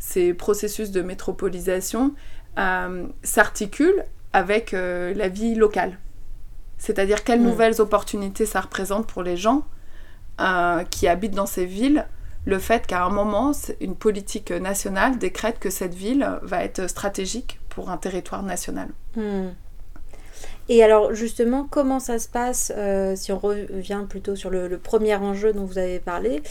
ces 0.00 0.34
processus 0.34 0.90
de 0.90 1.02
métropolisation 1.02 2.14
s'articulent 3.22 4.04
avec 4.32 4.72
la 4.72 5.28
vie 5.28 5.54
locale. 5.54 5.98
C'est-à-dire 6.82 7.22
quelles 7.22 7.40
mm. 7.40 7.44
nouvelles 7.44 7.80
opportunités 7.80 8.44
ça 8.44 8.60
représente 8.60 9.06
pour 9.06 9.22
les 9.22 9.36
gens 9.36 9.64
euh, 10.40 10.82
qui 10.82 11.06
habitent 11.06 11.36
dans 11.36 11.46
ces 11.46 11.64
villes, 11.64 12.08
le 12.44 12.58
fait 12.58 12.88
qu'à 12.88 13.04
un 13.04 13.08
moment, 13.08 13.52
une 13.80 13.94
politique 13.94 14.50
nationale 14.50 15.16
décrète 15.16 15.60
que 15.60 15.70
cette 15.70 15.94
ville 15.94 16.28
va 16.42 16.64
être 16.64 16.88
stratégique 16.88 17.60
pour 17.68 17.90
un 17.90 17.98
territoire 17.98 18.42
national. 18.42 18.88
Mm. 19.14 19.50
Et 20.74 20.82
alors 20.82 21.12
justement, 21.12 21.68
comment 21.70 22.00
ça 22.00 22.18
se 22.18 22.28
passe 22.28 22.72
euh, 22.74 23.14
si 23.14 23.30
on 23.30 23.38
revient 23.38 24.06
plutôt 24.08 24.36
sur 24.36 24.48
le, 24.48 24.78
premier 24.78 25.14
enjeu 25.16 25.52
dont 25.52 25.66
vous 25.66 25.76
avez 25.76 26.00
parlé 26.00 26.42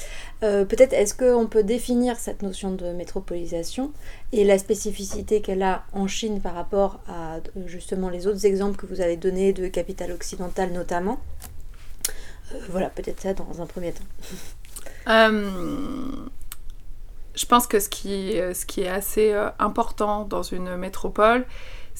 euh, 0.44 0.64
Peut-être 0.64 0.94
est-ce 0.94 1.16
qu'on 1.16 1.48
peut 1.48 1.64
définir 1.64 2.18
cette 2.18 2.44
notion 2.44 2.72
de 2.72 2.92
métropolisation 2.92 3.92
et 4.32 4.44
la 4.44 4.60
spécificité 4.60 5.42
qu'elle 5.42 5.64
a 5.64 5.86
en 5.92 6.06
Chine 6.06 6.40
par 6.40 6.54
rapport 6.54 7.00
à 7.08 7.38
justement 7.66 8.10
les 8.10 8.28
autres 8.28 8.46
exemples 8.46 8.78
que 8.78 8.86
vous 8.86 9.02
avez 9.02 9.18
donnés 9.18 9.54
de 9.54 9.68
capitale 9.68 10.12
occidentale 10.12 10.72
notamment? 10.72 11.20
Euh, 12.54 12.60
Voilà, 12.70 12.92
peut-être 12.92 13.22
ça 13.22 13.34
dans 13.34 13.60
un 13.60 13.66
premier 13.66 13.92
temps. 13.92 14.06
je 17.34 17.46
pense 17.48 17.66
que 17.66 17.80
ce 17.80 17.90
qui, 17.90 18.34
ce 18.54 18.68
qui 18.68 18.82
est 18.82 18.88
assez 18.88 19.34
important 19.58 20.26
dans 20.26 20.44
une 20.44 20.76
métropole, 20.76 21.48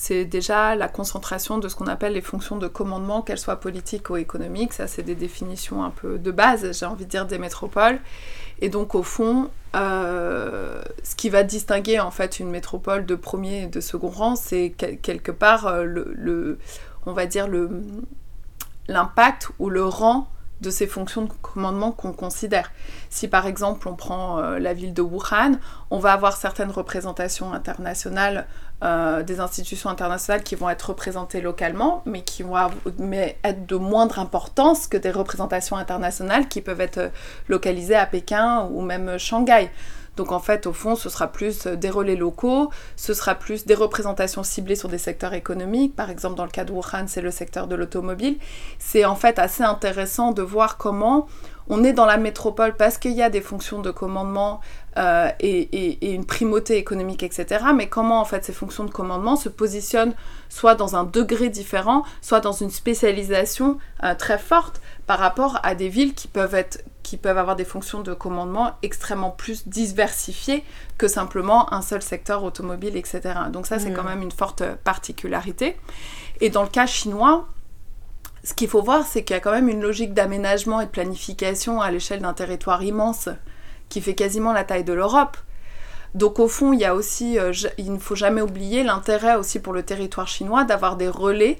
c'est 0.02 0.26
déjà 0.26 0.74
la 0.74 0.88
concentration 0.88 1.60
de 1.60 1.70
ce 1.70 1.76
qu'on 1.76 1.86
appelle 1.86 2.14
les 2.14 2.22
fonctions 2.22 2.58
de 2.58 2.68
commandement, 2.68 3.22
qu'elles 3.22 3.38
soient 3.38 3.60
politiques 3.60 4.10
ou 4.10 4.18
économiques. 4.18 4.74
Ça, 4.74 4.88
c'est 4.88 5.04
des 5.04 5.14
définitions 5.14 5.84
un 5.84 5.92
peu 5.92 6.18
de 6.18 6.32
base, 6.32 6.76
j'ai 6.76 6.88
envie 6.88 7.06
de 7.06 7.10
dire, 7.12 7.28
des 7.28 7.38
métropoles. 7.38 8.00
Et 8.62 8.70
donc, 8.70 8.96
au 8.96 9.04
fond, 9.04 9.52
euh, 9.76 10.82
ce 11.04 11.16
qui 11.16 11.30
va 11.30 11.44
distinguer 11.44 12.00
en 12.00 12.10
fait 12.10 12.40
une 12.40 12.50
métropole 12.50 13.06
de 13.06 13.14
premier 13.14 13.66
et 13.66 13.68
de 13.68 13.80
second 13.80 14.10
rang, 14.10 14.36
c'est 14.36 14.72
quelque 14.72 15.32
part 15.32 15.68
euh, 15.68 15.84
le, 15.84 16.58
on 17.06 17.14
va 17.14 17.28
dire 17.28 17.48
l'impact 18.88 19.52
ou 19.60 19.70
le 19.70 19.86
rang 19.86 20.32
de 20.62 20.70
ces 20.70 20.88
fonctions 20.88 21.24
de 21.24 21.32
commandement 21.42 21.92
qu'on 21.92 22.14
considère. 22.14 22.72
Si 23.10 23.28
par 23.28 23.46
exemple 23.46 23.88
on 23.88 23.96
prend 23.96 24.40
euh, 24.40 24.60
la 24.60 24.74
ville 24.74 24.94
de 24.94 25.02
Wuhan, 25.02 25.60
on 25.90 26.00
va 26.00 26.14
avoir 26.14 26.38
certaines 26.38 26.72
représentations 26.72 27.54
internationales 27.54 28.48
euh, 28.84 29.24
des 29.24 29.40
institutions 29.40 29.90
internationales 29.90 30.44
qui 30.44 30.56
vont 30.56 30.70
être 30.70 30.90
représentées 30.90 31.42
localement, 31.42 32.02
mais 32.06 32.22
qui 32.22 32.44
vont 32.44 32.56
être 33.44 33.66
de 33.66 33.76
moindre 33.76 34.20
importance 34.20 34.88
que 34.88 34.98
des 34.98 35.12
représentations 35.12 35.76
internationales 35.76 36.48
qui 36.48 36.62
peuvent 36.62 36.82
être 36.82 37.12
localisées 37.48 37.96
à 37.96 38.06
Pékin 38.06 38.68
ou 38.72 38.82
même 38.82 39.18
Shanghai. 39.18 39.70
Donc 40.18 40.32
en 40.32 40.40
fait, 40.40 40.68
au 40.68 40.74
fond, 40.74 40.96
ce 40.96 41.10
sera 41.10 41.28
plus 41.28 41.68
des 41.68 41.90
relais 41.90 42.16
locaux, 42.16 42.70
ce 42.96 43.14
sera 43.14 43.36
plus 43.36 43.66
des 43.66 43.76
représentations 43.76 44.44
ciblées 44.44 44.76
sur 44.76 44.90
des 44.90 44.98
secteurs 44.98 45.34
économiques. 45.34 45.96
Par 45.96 46.10
exemple, 46.10 46.36
dans 46.36 46.44
le 46.44 46.52
cas 46.52 46.66
de 46.66 46.72
Wuhan, 46.72 47.08
c'est 47.08 47.22
le 47.22 47.32
secteur 47.32 47.68
de 47.68 47.76
l'automobile. 47.76 48.38
C'est 48.78 49.06
en 49.06 49.16
fait 49.16 49.40
assez 49.40 49.64
intéressant 49.64 50.32
de 50.32 50.42
voir 50.42 50.78
comment 50.78 51.28
on 51.70 51.84
est 51.84 51.94
dans 51.94 52.06
la 52.06 52.18
métropole 52.18 52.76
parce 52.76 52.98
qu'il 52.98 53.14
y 53.14 53.22
a 53.22 53.30
des 53.30 53.42
fonctions 53.42 53.82
de 53.82 53.92
commandement 53.92 54.62
euh, 54.98 55.30
et, 55.40 56.14
une 56.14 56.26
primauté 56.26 56.78
économique, 56.78 57.24
etc. 57.24 57.66
Mais 57.76 57.88
comment 57.88 58.20
en 58.20 58.26
fait 58.26 58.44
ces 58.44 58.54
fonctions 58.54 58.84
de 58.84 58.92
commandement 58.92 59.36
se 59.36 59.50
positionnent 59.50 60.14
soit 60.50 60.76
dans 60.76 60.96
un 60.96 61.04
degré 61.04 61.50
différent, 61.50 62.04
soit 62.22 62.42
dans 62.42 62.52
une 62.52 62.72
spécialisation 62.72 63.78
euh, 64.04 64.16
très 64.16 64.38
forte 64.38 64.82
par 65.08 65.20
rapport 65.20 65.60
à 65.64 65.76
des 65.76 65.90
villes 65.90 66.14
qui 66.14 66.28
peuvent 66.28 66.56
être 66.56 66.84
qui 67.04 67.18
peuvent 67.18 67.38
avoir 67.38 67.56
des 67.56 67.66
fonctions 67.66 68.02
de 68.02 68.14
commandement 68.14 68.72
extrêmement 68.84 69.32
plus 69.32 69.68
diversifiées 69.68 70.64
que 70.98 71.08
simplement 71.08 71.74
un 71.74 71.82
seul 71.82 72.02
secteur 72.02 72.44
automobile, 72.44 72.96
etc. 72.96 73.22
Donc 73.52 73.66
ça, 73.66 73.80
c'est 73.80 73.92
quand 73.92 74.04
mm. 74.04 74.10
même 74.10 74.22
une 74.22 74.32
forte 74.32 74.64
particularité. 74.84 75.78
Et 76.42 76.50
dans 76.50 76.64
le 76.64 76.70
cas 76.70 76.86
chinois, 76.86 77.48
ce 78.44 78.54
qu'il 78.54 78.68
faut 78.68 78.82
voir, 78.82 79.06
c'est 79.06 79.24
qu'il 79.24 79.36
y 79.36 79.38
a 79.38 79.40
quand 79.40 79.52
même 79.52 79.70
une 79.70 79.82
logique 79.82 80.14
d'aménagement 80.14 80.82
et 80.82 80.86
de 80.86 80.92
planification 80.92 81.80
à 81.80 81.92
l'échelle 81.92 82.22
d'un 82.22 82.34
territoire 82.34 82.82
immense 82.84 83.30
qui 83.90 84.02
fait 84.02 84.16
quasiment 84.16 84.54
la 84.54 84.64
taille 84.64 84.84
de 84.84 84.94
l'Europe. 84.94 85.38
Donc 86.16 86.40
au 86.40 86.48
fond, 86.48 86.74
il 86.74 86.80
y 86.80 86.86
a 86.86 86.96
aussi, 86.96 87.38
euh, 87.38 87.54
il 87.78 87.94
ne 87.94 88.00
faut 88.00 88.16
jamais 88.16 88.42
oublier 88.42 88.84
l'intérêt 88.84 89.36
aussi 89.36 89.60
pour 89.60 89.74
le 89.74 89.84
territoire 89.84 90.28
chinois 90.28 90.64
d'avoir 90.64 90.98
des 90.98 91.08
relais 91.08 91.60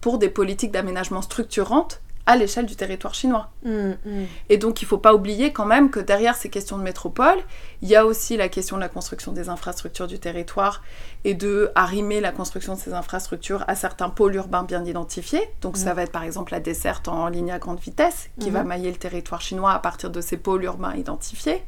pour 0.00 0.18
des 0.18 0.28
politiques 0.28 0.72
d'aménagement 0.72 1.22
structurantes 1.22 2.00
à 2.26 2.36
l'échelle 2.36 2.66
du 2.66 2.76
territoire 2.76 3.14
chinois. 3.14 3.50
Mm, 3.64 3.90
mm. 4.04 4.26
Et 4.48 4.58
donc 4.58 4.82
il 4.82 4.84
ne 4.84 4.88
faut 4.88 4.98
pas 4.98 5.14
oublier 5.14 5.52
quand 5.52 5.64
même 5.64 5.90
que 5.90 6.00
derrière 6.00 6.36
ces 6.36 6.50
questions 6.50 6.76
de 6.76 6.82
métropole, 6.82 7.38
il 7.82 7.88
y 7.88 7.96
a 7.96 8.04
aussi 8.04 8.36
la 8.36 8.48
question 8.48 8.76
de 8.76 8.82
la 8.82 8.88
construction 8.88 9.32
des 9.32 9.48
infrastructures 9.48 10.08
du 10.08 10.18
territoire 10.18 10.82
et 11.24 11.34
de 11.34 11.70
arrimer 11.74 12.20
la 12.20 12.32
construction 12.32 12.74
de 12.74 12.80
ces 12.80 12.92
infrastructures 12.92 13.64
à 13.68 13.76
certains 13.76 14.10
pôles 14.10 14.34
urbains 14.34 14.64
bien 14.64 14.84
identifiés. 14.84 15.48
Donc 15.62 15.76
ça 15.76 15.92
mm. 15.92 15.96
va 15.96 16.02
être 16.02 16.12
par 16.12 16.24
exemple 16.24 16.52
la 16.52 16.60
desserte 16.60 17.08
en 17.08 17.28
ligne 17.28 17.52
à 17.52 17.58
grande 17.58 17.80
vitesse 17.80 18.28
qui 18.40 18.50
va 18.50 18.64
mailler 18.64 18.90
le 18.90 18.98
territoire 18.98 19.40
chinois 19.40 19.72
à 19.72 19.78
partir 19.78 20.10
de 20.10 20.20
ces 20.20 20.36
pôles 20.36 20.64
urbains 20.64 20.94
identifiés. 20.94 21.62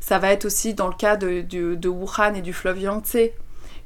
Ça 0.00 0.18
va 0.18 0.30
être 0.30 0.44
aussi 0.44 0.74
dans 0.74 0.88
le 0.88 0.94
cas 0.94 1.16
de, 1.16 1.42
de 1.42 1.88
Wuhan 1.88 2.34
et 2.34 2.42
du 2.42 2.52
fleuve 2.52 2.80
Yangtze 2.80 3.30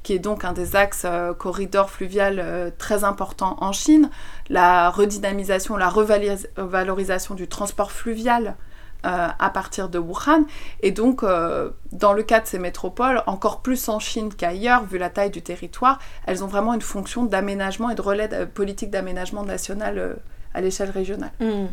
qui 0.02 0.14
est 0.14 0.18
donc 0.18 0.44
un 0.44 0.52
des 0.52 0.76
axes 0.76 1.04
euh, 1.04 1.32
corridors 1.32 1.90
fluvial 1.90 2.38
euh, 2.38 2.70
très 2.76 3.04
importants 3.04 3.56
en 3.60 3.72
Chine, 3.72 4.10
la 4.48 4.90
redynamisation, 4.90 5.76
la 5.76 5.88
revalorisation 5.88 7.34
du 7.34 7.48
transport 7.48 7.92
fluvial 7.92 8.56
euh, 9.04 9.28
à 9.36 9.50
partir 9.50 9.88
de 9.88 9.98
Wuhan. 9.98 10.44
Et 10.80 10.92
donc, 10.92 11.24
dans 11.92 12.12
le 12.12 12.22
cas 12.22 12.40
de 12.40 12.46
ces 12.46 12.58
métropoles, 12.58 13.22
encore 13.26 13.60
plus 13.60 13.88
en 13.88 13.98
Chine 13.98 14.32
qu'ailleurs, 14.32 14.84
vu 14.84 14.98
la 14.98 15.10
taille 15.10 15.30
du 15.30 15.42
territoire, 15.42 15.98
elles 16.26 16.44
ont 16.44 16.46
vraiment 16.46 16.74
une 16.74 16.82
fonction 16.82 17.24
d'aménagement 17.24 17.90
et 17.90 17.94
de 17.94 18.02
relais 18.02 18.28
de 18.28 18.44
politique 18.44 18.90
d'aménagement 18.90 19.44
national 19.44 20.18
à 20.54 20.60
l'échelle 20.60 20.90
régionale. 20.90 21.32
Hmm. 21.40 21.66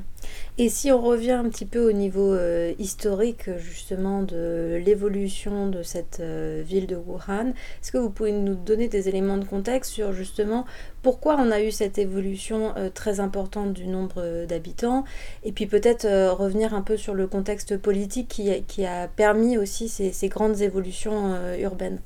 Et 0.58 0.68
si 0.68 0.92
on 0.92 1.02
revient 1.02 1.32
un 1.32 1.48
petit 1.50 1.66
peu 1.66 1.88
au 1.88 1.94
niveau 1.94 2.34
euh, 2.34 2.74
historique 2.80 3.50
justement 3.58 4.24
de 4.24 4.82
l'évolution 4.84 5.68
de 5.68 5.84
cette 5.84 6.20
euh, 6.20 6.62
ville 6.66 6.88
de 6.88 6.98
Wuhan, 6.98 7.54
est-ce 7.82 7.92
que 7.92 7.98
vous 7.98 8.10
pouvez 8.10 8.34
nous 8.34 8.56
donner 8.56 8.90
des 8.90 9.08
éléments 9.08 9.38
de 9.38 9.46
contexte 9.46 9.92
sur 9.92 10.12
justement 10.12 10.66
pourquoi 11.02 11.38
on 11.40 11.52
a 11.52 11.62
eu 11.62 11.72
cette 11.72 11.98
évolution 11.98 12.74
euh, 12.76 12.90
très 12.90 13.22
importante 13.22 13.74
du 13.74 13.88
nombre 13.88 14.46
d'habitants? 14.46 15.06
Et 15.44 15.54
puis 15.54 15.66
peut-être 15.66 16.06
revenir 16.34 16.74
un 16.74 16.82
peu 16.82 16.98
sur 16.98 17.14
le 17.14 17.28
contexte 17.28 17.78
politique 17.78 18.28
qui, 18.28 18.52
a, 18.52 18.60
qui 18.60 18.86
a 18.86 19.08
permis 19.08 19.58
aussi 19.58 19.88
ces, 19.88 20.12
ces 20.12 20.28
grandes 20.28 20.62
évolutions 20.62 21.38
urbaines 21.58 22.00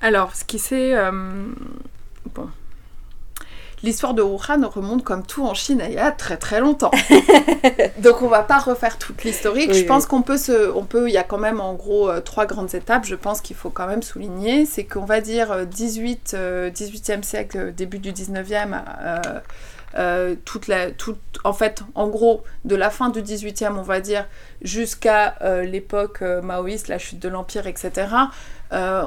Alors, 0.00 0.34
ce 0.34 0.44
qui 0.44 0.58
s'est... 0.58 0.94
bon, 2.34 2.48
l'histoire 3.82 4.14
de 4.14 4.22
Wuhan 4.22 4.66
remonte 4.66 5.04
comme 5.04 5.24
tout 5.24 5.44
en 5.46 5.54
Chine 5.54 5.82
il 5.86 5.94
y 5.94 5.98
a 5.98 6.12
très 6.12 6.36
très 6.36 6.60
longtemps. 6.60 6.90
Donc 7.98 8.22
on 8.22 8.28
va 8.28 8.42
pas 8.42 8.58
refaire 8.58 8.98
toute 8.98 9.24
l'historique. 9.24 9.72
je 9.72 9.84
pense 9.84 10.06
qu'on 10.06 10.22
peut 10.22 10.36
se, 10.36 10.70
on 10.74 10.84
peut, 10.84 11.08
il 11.08 11.12
y 11.12 11.18
a 11.18 11.24
quand 11.24 11.38
même 11.38 11.60
en 11.60 11.74
gros 11.74 12.08
euh, 12.08 12.20
trois 12.20 12.46
grandes 12.46 12.74
étapes. 12.74 13.04
Je 13.04 13.14
pense 13.14 13.40
qu'il 13.40 13.56
faut 13.56 13.70
quand 13.70 13.86
même 13.86 14.02
souligner, 14.02 14.66
c'est 14.66 14.84
qu'on 14.84 15.04
va 15.04 15.20
dire 15.20 15.66
18, 15.66 16.32
euh, 16.34 16.70
18e 16.70 17.18
euh, 17.18 17.22
siècle, 17.22 17.72
début 17.74 17.98
du 17.98 18.12
19e. 18.12 18.82
toute 20.44 20.68
la, 20.68 20.90
toute, 20.92 21.18
en 21.44 21.52
fait, 21.52 21.82
en 21.94 22.08
gros, 22.08 22.44
de 22.64 22.76
la 22.76 22.90
fin 22.90 23.08
du 23.08 23.22
18e, 23.22 23.76
on 23.76 23.82
va 23.82 24.00
dire, 24.00 24.26
jusqu'à 24.62 25.34
l'époque 25.64 26.20
maoïste, 26.20 26.88
la 26.88 26.98
chute 26.98 27.18
de 27.18 27.28
l'Empire, 27.28 27.66
etc., 27.66 28.06
euh, 28.72 29.04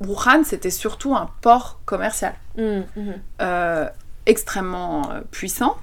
Wuhan, 0.00 0.44
c'était 0.44 0.70
surtout 0.70 1.14
un 1.14 1.28
port 1.40 1.80
commercial 1.84 2.34
mmh, 2.56 2.62
mmh. 2.62 3.12
Euh, 3.40 3.88
extrêmement 4.26 5.10
euh, 5.10 5.20
puissant, 5.30 5.76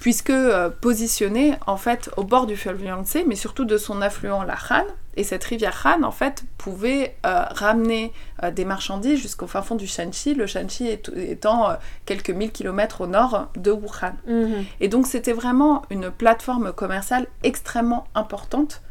puisque 0.00 0.32
positionné 0.80 1.54
en 1.66 1.76
fait 1.76 2.10
au 2.16 2.24
bord 2.24 2.46
du 2.46 2.56
fleuve 2.56 2.82
Yangtze, 2.82 3.18
mais 3.26 3.36
surtout 3.36 3.64
de 3.64 3.76
son 3.76 4.02
affluent 4.02 4.42
la 4.44 4.54
Han. 4.54 4.84
Et 5.16 5.24
cette 5.24 5.44
rivière 5.44 5.82
Han, 5.84 6.04
en 6.04 6.12
fait, 6.12 6.44
pouvait 6.56 7.16
ramener 7.22 8.12
des 8.52 8.64
marchandises 8.64 9.20
jusqu'au 9.20 9.46
fin 9.46 9.60
fond 9.60 9.74
du 9.74 9.86
Shanxi, 9.86 10.34
le 10.34 10.46
Shanxi 10.46 10.88
étant 10.88 11.76
quelques 12.06 12.30
mille 12.30 12.52
kilomètres 12.52 13.02
au 13.02 13.06
nord 13.06 13.48
de 13.56 13.72
Wuhan. 13.72 14.14
Mmh. 14.26 14.62
Et 14.80 14.88
donc 14.88 15.06
c'était 15.06 15.32
vraiment 15.32 15.82
une 15.90 16.10
plateforme 16.10 16.72
commerciale 16.72 17.26
extrêmement 17.42 18.06
importante 18.14 18.82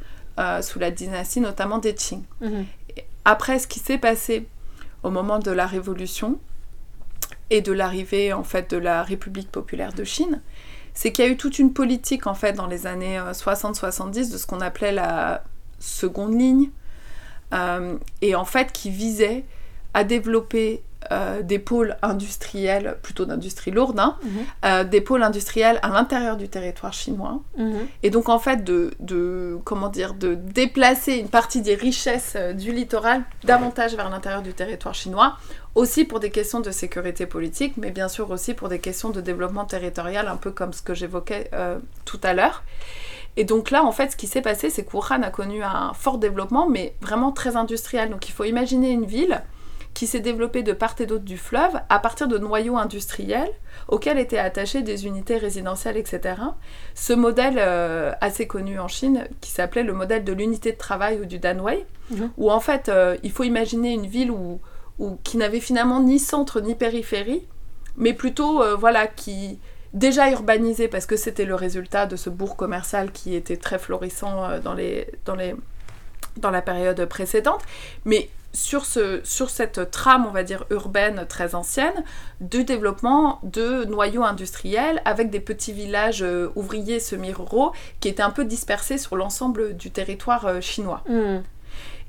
sous 0.62 0.78
la 0.78 0.92
dynastie 0.92 1.40
notamment 1.40 1.80
des 1.80 1.96
Qing 1.96 2.24
après 3.30 3.60
ce 3.60 3.68
qui 3.68 3.78
s'est 3.78 4.00
passé 4.00 4.48
au 5.04 5.12
moment 5.12 5.38
de 5.38 5.52
la 5.52 5.68
Révolution 5.68 6.40
et 7.52 7.62
de 7.62 7.72
l'arrivée 7.72 8.34
en 8.34 8.44
fait 8.44 8.72
de 8.72 8.78
la 8.78 9.04
République 9.04 9.52
populaire 9.52 9.94
de 9.94 10.04
Chine, 10.04 10.42
c'est 10.96 11.12
qu'il 11.12 11.24
y 11.24 11.28
a 11.28 11.32
eu 11.32 11.38
toute 11.38 11.60
une 11.60 11.72
politique 11.72 12.26
en 12.26 12.34
fait 12.34 12.54
dans 12.54 12.66
les 12.66 12.88
années 12.88 13.20
60-70 13.20 14.30
euh, 14.30 14.34
de 14.34 14.38
ce 14.40 14.48
qu'on 14.48 14.62
appelait 14.62 14.92
la 14.92 15.44
seconde 15.78 16.40
ligne 16.40 16.72
euh, 17.54 18.00
et 18.24 18.34
en 18.34 18.46
fait 18.46 18.72
qui 18.72 18.90
visait 18.90 19.46
à 19.94 20.04
développer 20.04 20.82
euh, 21.14 21.42
des 21.42 21.60
pôles 21.60 21.96
industriels, 22.02 22.98
plutôt 23.02 23.24
d'industrie 23.26 23.72
lourde, 23.72 23.98
hein, 24.00 24.18
mhm. 24.22 24.32
euh, 24.66 24.84
des 24.84 25.00
pôles 25.00 25.24
industriels 25.24 25.80
à 25.82 25.88
l'intérieur 25.88 26.36
du 26.36 26.50
territoire 26.50 26.92
chinois. 26.92 27.40
Mhm. 27.58 27.88
Et 28.04 28.10
donc 28.10 28.28
en 28.28 28.38
fait 28.38 28.66
de, 28.66 29.58
comment 29.64 29.88
dire, 29.88 30.14
de 30.14 30.36
déplacer 30.36 31.14
une 31.14 31.30
partie 31.30 31.62
des 31.62 31.76
richesses 31.76 32.34
euh, 32.36 32.52
du 32.52 32.74
littoral 32.74 33.24
davantage 33.46 33.96
vers 33.96 34.10
l'intérieur 34.10 34.42
du 34.42 34.54
territoire 34.54 34.94
chinois, 34.94 35.38
aussi 35.74 36.04
pour 36.04 36.20
des 36.20 36.32
questions 36.32 36.60
de 36.60 36.70
sécurité 36.70 37.26
politique, 37.26 37.76
mais 37.78 37.92
bien 37.92 38.10
sûr 38.10 38.30
aussi 38.30 38.54
pour 38.54 38.68
des 38.68 38.80
questions 38.80 39.10
de 39.10 39.22
développement 39.22 39.64
territorial, 39.64 40.28
un 40.28 40.36
peu 40.36 40.52
comme 40.52 40.74
ce 40.74 40.82
que 40.82 40.94
j'évoquais 40.94 41.50
tout 42.04 42.20
à 42.24 42.34
l'heure. 42.34 42.64
Et 43.38 43.46
donc 43.46 43.72
là, 43.72 43.86
en 43.86 43.94
fait, 43.94 44.12
ce 44.12 44.18
qui 44.18 44.28
s'est 44.28 44.42
passé, 44.42 44.70
c'est 44.70 44.84
que 44.84 44.92
Wuhan 44.98 45.22
a 45.24 45.30
connu 45.30 45.64
un 45.64 45.94
fort 45.94 46.18
développement, 46.18 46.68
mais 46.68 46.94
vraiment 47.00 47.32
très 47.32 47.56
industriel. 47.56 48.10
Donc 48.10 48.28
il 48.28 48.34
faut 48.34 48.44
imaginer 48.44 48.90
une 48.90 49.06
ville 49.06 49.42
qui 49.94 50.08
s'est 50.08 50.20
développé 50.20 50.64
de 50.64 50.74
part 50.74 50.96
et 51.00 51.06
d'autre 51.06 51.26
du 51.26 51.38
fleuve 51.38 51.80
à 51.90 52.00
partir 52.00 52.28
de 52.28 52.38
noyaux 52.38 52.78
industriels 52.78 53.52
auxquels 53.88 54.20
étaient 54.20 54.38
attachées 54.38 54.82
des 54.82 55.06
unités 55.06 55.38
résidentielles, 55.38 55.98
etc. 55.98 56.36
Ce 56.96 57.14
modèle 57.14 57.56
euh, 57.58 58.14
assez 58.22 58.48
connu 58.48 58.80
en 58.80 58.88
Chine, 58.88 59.28
qui 59.42 59.52
s'appelait 59.52 59.84
le 59.84 59.94
modèle 59.94 60.24
de 60.24 60.34
l'unité 60.34 60.72
de 60.72 60.78
travail 60.78 61.20
ou 61.20 61.26
du 61.26 61.40
Danwei, 61.40 61.86
mhm. 62.12 62.32
où 62.38 62.52
en 62.52 62.60
fait 62.60 62.88
euh, 62.90 63.18
il 63.24 63.32
faut 63.32 63.44
imaginer 63.44 63.92
une 63.92 64.06
ville 64.06 64.32
où, 64.32 64.60
qui 65.24 65.38
n'avait 65.38 65.62
finalement 65.62 66.02
ni 66.02 66.20
centre 66.20 66.62
ni 66.62 66.76
périphérie, 66.76 67.44
mais 67.98 68.14
plutôt 68.14 68.62
euh, 68.62 68.76
voilà 68.76 69.08
qui 69.08 69.60
déjà 69.94 70.30
urbanisée 70.30 70.88
parce 70.88 71.08
que 71.08 71.16
c'était 71.16 71.46
le 71.46 71.56
résultat 71.56 72.06
de 72.06 72.16
ce 72.16 72.30
bourg 72.30 72.56
commercial 72.56 73.12
qui 73.12 73.34
était 73.34 73.58
très 73.58 73.80
florissant 73.80 74.60
dans 74.60 74.76
les 74.76 75.08
dans 75.26 75.36
les 75.36 75.56
dans 76.38 76.52
la 76.52 76.62
période 76.62 77.04
précédente, 77.06 77.62
mais 78.06 78.30
sur, 78.54 78.86
ce, 78.86 79.22
sur 79.24 79.50
cette 79.50 79.92
trame, 79.92 80.26
on 80.26 80.32
va 80.32 80.44
dire, 80.44 80.66
urbaine 80.70 81.26
très 81.28 81.56
ancienne, 81.56 82.04
de 82.42 82.62
développement 82.62 83.40
de 83.44 83.86
noyaux 83.86 84.24
industriels 84.24 85.02
avec 85.06 85.30
des 85.30 85.40
petits 85.40 85.74
villages 85.74 86.24
euh, 86.24 86.52
ouvriers 86.56 87.00
semi-ruraux 87.00 87.74
qui 88.00 88.08
étaient 88.08 88.24
un 88.24 88.32
peu 88.32 88.46
dispersés 88.46 88.98
sur 88.98 89.16
l'ensemble 89.16 89.76
du 89.76 89.92
territoire 89.92 90.46
euh, 90.48 90.62
chinois. 90.62 91.04
Hmm. 91.08 91.40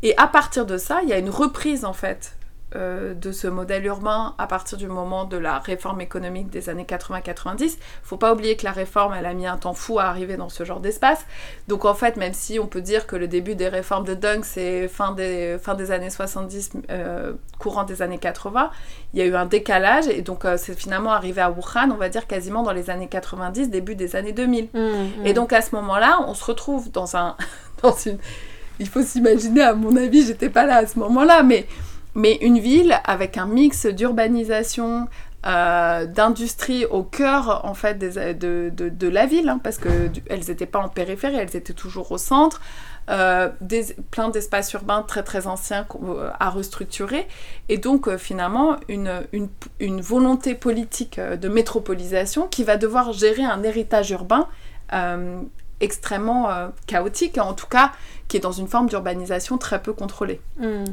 Et 0.03 0.17
à 0.17 0.27
partir 0.27 0.65
de 0.67 0.79
ça, 0.79 1.01
il 1.03 1.09
y 1.09 1.13
a 1.13 1.19
une 1.19 1.31
reprise 1.31 1.85
en 1.85 1.93
fait 1.93 2.37
euh, 2.77 3.15
de 3.15 3.33
ce 3.33 3.49
modèle 3.49 3.85
urbain 3.85 4.35
à 4.39 4.47
partir 4.47 4.79
du 4.79 4.87
moment 4.87 5.25
de 5.25 5.37
la 5.37 5.59
réforme 5.59 6.01
économique 6.01 6.51
des 6.51 6.69
années 6.69 6.85
80-90. 6.85 7.79
Faut 8.03 8.17
pas 8.17 8.33
oublier 8.33 8.57
que 8.57 8.65
la 8.65 8.71
réforme, 8.71 9.15
elle 9.15 9.27
a 9.27 9.35
mis 9.35 9.47
un 9.47 9.57
temps 9.57 9.75
fou 9.75 9.99
à 9.99 10.05
arriver 10.05 10.37
dans 10.37 10.49
ce 10.49 10.65
genre 10.65 10.79
d'espace. 10.81 11.27
Donc 11.69 11.85
en 11.85 11.95
fait, 11.95 12.17
même 12.17 12.33
si 12.33 12.59
on 12.61 12.67
peut 12.67 12.81
dire 12.81 13.07
que 13.07 13.17
le 13.17 13.27
début 13.27 13.57
des 13.57 13.69
réformes 13.69 14.05
de 14.05 14.15
Deng, 14.15 14.43
c'est 14.43 14.87
fin 14.87 15.13
des, 15.13 15.59
fin 15.61 15.75
des 15.75 15.91
années 15.91 16.11
70, 16.11 16.71
euh, 16.91 17.33
courant 17.59 17.85
des 17.85 18.03
années 18.03 18.19
80, 18.19 18.71
il 19.15 19.19
y 19.19 19.23
a 19.23 19.27
eu 19.27 19.35
un 19.35 19.47
décalage 19.47 20.07
et 20.07 20.23
donc 20.23 20.45
euh, 20.45 20.57
c'est 20.57 20.79
finalement 20.79 21.13
arrivé 21.13 21.41
à 21.41 21.51
Wuhan, 21.51 21.91
on 21.91 21.97
va 21.97 22.09
dire 22.09 22.27
quasiment 22.27 22.63
dans 22.63 22.73
les 22.73 22.89
années 22.89 23.09
90, 23.09 23.71
début 23.71 23.97
des 23.97 24.15
années 24.15 24.33
2000. 24.33 24.69
Mmh, 24.73 24.79
mmh. 24.79 25.27
Et 25.27 25.33
donc 25.33 25.53
à 25.53 25.61
ce 25.61 25.75
moment-là, 25.75 26.21
on 26.27 26.35
se 26.35 26.45
retrouve 26.45 26.91
dans 26.91 27.17
un... 27.17 27.37
dans 27.83 27.93
une 27.93 28.19
il 28.81 28.89
faut 28.89 29.03
s'imaginer, 29.03 29.63
à 29.63 29.75
mon 29.75 29.95
avis, 29.95 30.27
j'étais 30.27 30.49
pas 30.49 30.65
là 30.65 30.79
à 30.79 30.87
ce 30.87 30.99
moment-là, 30.99 31.43
mais, 31.43 31.67
mais 32.15 32.37
une 32.41 32.59
ville 32.59 32.99
avec 33.05 33.37
un 33.37 33.47
mix 33.47 33.87
d'urbanisation, 33.87 35.09
euh, 35.47 36.05
d'industrie 36.05 36.85
au 36.85 37.03
cœur 37.03 37.63
en 37.65 37.73
fait 37.73 37.99
de, 37.99 39.09
la 39.09 39.25
ville, 39.25 39.49
hein, 39.49 39.59
parce 39.63 39.79
qu'elles 39.79 40.45
n'étaient 40.49 40.67
pas 40.67 40.81
en 40.81 40.91
périphérie, 40.91 41.37
elles 41.37 41.57
étaient 41.57 41.73
toujours 41.73 42.13
au 42.13 42.19
centre. 42.19 42.61
Euh, 43.09 43.49
plein 44.11 44.29
d'espaces 44.29 44.71
urbains 44.75 45.03
très 45.03 45.23
très 45.23 45.47
anciens 45.47 45.87
euh, 46.05 46.31
à 46.39 46.51
restructurer, 46.51 47.27
et 47.71 47.79
donc 47.79 48.15
finalement 48.19 48.77
une, 48.89 49.23
une, 49.81 50.01
volonté 50.03 50.55
politique 50.55 51.19
de 51.19 51.49
métropolisation 51.49 52.47
qui 52.47 52.63
va 52.63 52.77
devoir 52.77 53.15
gérer 53.15 53.43
un 53.43 53.63
héritage 53.63 54.11
urbain 54.11 54.47
extrêmement 55.81 56.49
chaotique, 56.87 57.39
en 57.39 57.55
tout 57.55 57.67
cas 57.67 57.93
qui 58.31 58.37
est 58.37 58.41
dans 58.41 58.53
une 58.53 58.69
forme 58.69 58.89
d'urbanisation 58.89 59.59
très 59.59 59.83
peu 59.83 59.93
contrôlée. 59.93 60.41
Mm. 60.59 60.85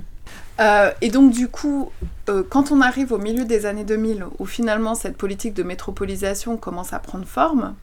Euh, 0.59 0.91
et 1.01 1.09
donc 1.09 1.31
du 1.31 1.47
coup, 1.47 1.91
euh, 2.29 2.43
quand 2.49 2.71
on 2.71 2.81
arrive 2.81 3.13
au 3.13 3.19
milieu 3.19 3.45
des 3.45 3.67
années 3.67 3.83
2000, 3.83 4.25
où 4.39 4.45
finalement 4.45 4.95
cette 4.95 5.15
politique 5.15 5.53
de 5.53 5.61
métropolisation 5.61 6.57
commence 6.57 6.93
à 6.93 6.99
prendre 6.99 7.25
forme, 7.25 7.75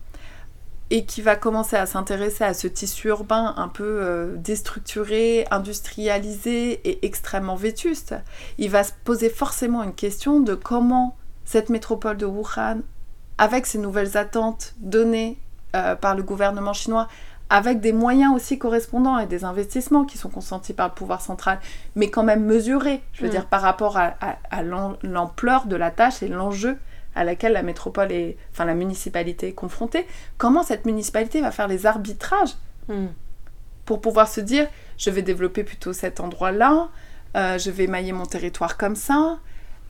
et 0.90 1.06
qui 1.06 1.22
va 1.22 1.36
commencer 1.36 1.76
à 1.76 1.86
s'intéresser 1.86 2.42
à 2.42 2.52
ce 2.52 2.66
tissu 2.66 3.08
urbain 3.08 3.54
un 3.56 3.68
peu 3.68 3.84
euh, 3.84 4.34
déstructuré, 4.36 5.46
industrialisé 5.52 6.80
et 6.84 7.06
extrêmement 7.06 7.56
vétuste, 7.56 8.16
il 8.58 8.70
va 8.70 8.82
se 8.82 8.92
poser 9.04 9.30
forcément 9.30 9.84
une 9.84 9.94
question 9.94 10.40
de 10.40 10.56
comment 10.56 11.16
cette 11.44 11.68
métropole 11.68 12.16
de 12.16 12.26
Wuhan, 12.26 12.80
avec 13.38 13.66
ses 13.66 13.78
nouvelles 13.78 14.16
attentes 14.16 14.74
données 14.78 15.38
par 16.00 16.14
le 16.14 16.22
gouvernement 16.22 16.72
chinois, 16.72 17.08
avec 17.54 17.78
des 17.78 17.92
moyens 17.92 18.34
aussi 18.34 18.58
correspondants 18.58 19.16
et 19.16 19.26
des 19.26 19.44
investissements 19.44 20.04
qui 20.04 20.18
sont 20.18 20.28
consentis 20.28 20.72
par 20.72 20.88
le 20.88 20.92
pouvoir 20.92 21.20
central, 21.20 21.60
mais 21.94 22.10
quand 22.10 22.24
même 22.24 22.44
mesurés, 22.44 23.00
je 23.12 23.22
veux 23.22 23.28
mm. 23.28 23.30
dire, 23.30 23.46
par 23.46 23.62
rapport 23.62 23.96
à, 23.96 24.16
l'ampleur 25.04 25.66
de 25.66 25.76
la 25.76 25.92
tâche 25.92 26.20
et 26.24 26.26
l'enjeu 26.26 26.78
à 27.14 27.22
laquelle 27.22 27.52
la 27.52 27.62
métropole 27.62 28.10
est, 28.10 28.36
enfin 28.50 28.64
la 28.64 28.74
municipalité 28.74 29.46
est 29.46 29.52
confrontée, 29.52 30.04
comment 30.36 30.64
cette 30.64 30.84
municipalité 30.84 31.40
va 31.40 31.52
faire 31.52 31.68
les 31.68 31.86
arbitrages 31.86 32.56
mm. 32.88 33.06
pour 33.84 34.00
pouvoir 34.00 34.26
se 34.26 34.40
dire, 34.40 34.66
je 34.98 35.10
vais 35.10 35.22
développer 35.22 35.62
plutôt 35.62 35.92
cet 35.92 36.18
endroit-là, 36.18 36.88
euh, 37.36 37.56
je 37.56 37.70
vais 37.70 37.86
mailler 37.86 38.10
mon 38.10 38.26
territoire 38.26 38.76
comme 38.76 38.96
ça, 38.96 39.38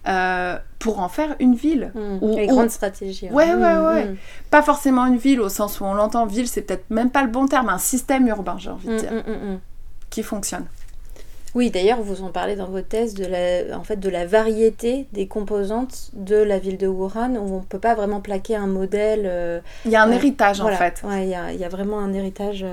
euh, 0.06 0.58
pour 0.78 1.00
en 1.00 1.08
faire 1.08 1.34
une 1.40 1.54
ville. 1.54 1.92
Mmh. 1.94 2.18
Ou, 2.20 2.36
Les 2.36 2.46
grandes 2.46 2.70
stratégies. 2.70 3.30
Ouais, 3.30 3.54
ouais, 3.54 3.76
ouais. 3.78 4.04
Mmh. 4.06 4.16
Pas 4.50 4.62
forcément 4.62 5.06
une 5.06 5.16
ville 5.16 5.40
au 5.40 5.48
sens 5.48 5.80
où 5.80 5.84
on 5.84 5.94
l'entend. 5.94 6.26
Ville, 6.26 6.48
c'est 6.48 6.62
peut-être 6.62 6.90
même 6.90 7.10
pas 7.10 7.22
le 7.22 7.30
bon 7.30 7.46
terme. 7.46 7.68
Un 7.68 7.78
système 7.78 8.26
urbain, 8.28 8.56
j'ai 8.58 8.70
envie 8.70 8.88
de 8.88 8.96
dire, 8.96 9.10
qui 10.10 10.22
fonctionne. 10.22 10.66
Oui, 11.54 11.70
d'ailleurs, 11.70 12.02
vous 12.02 12.22
en 12.22 12.30
parlez 12.30 12.56
dans 12.56 12.66
vos 12.66 12.80
thèses 12.80 13.14
de 13.14 13.24
la, 13.24 13.78
en 13.78 13.84
fait, 13.84 13.96
de 13.96 14.08
la 14.08 14.26
variété 14.26 15.06
des 15.12 15.28
composantes 15.28 16.10
de 16.12 16.34
la 16.34 16.58
ville 16.58 16.76
de 16.76 16.88
Wuhan, 16.88 17.36
où 17.36 17.54
on 17.54 17.60
ne 17.60 17.64
peut 17.64 17.78
pas 17.78 17.94
vraiment 17.94 18.20
plaquer 18.20 18.56
un 18.56 18.66
modèle. 18.66 19.22
Euh, 19.24 19.60
il 19.84 19.92
y 19.92 19.96
a 19.96 20.02
un 20.02 20.10
euh, 20.10 20.14
héritage, 20.14 20.60
en 20.60 20.68
fait. 20.70 21.02
il 21.04 21.28
y, 21.28 21.34
a, 21.34 21.52
y, 21.52 21.64
a, 21.64 21.68
vraiment 21.68 22.00
un 22.00 22.12
héritage 22.12 22.66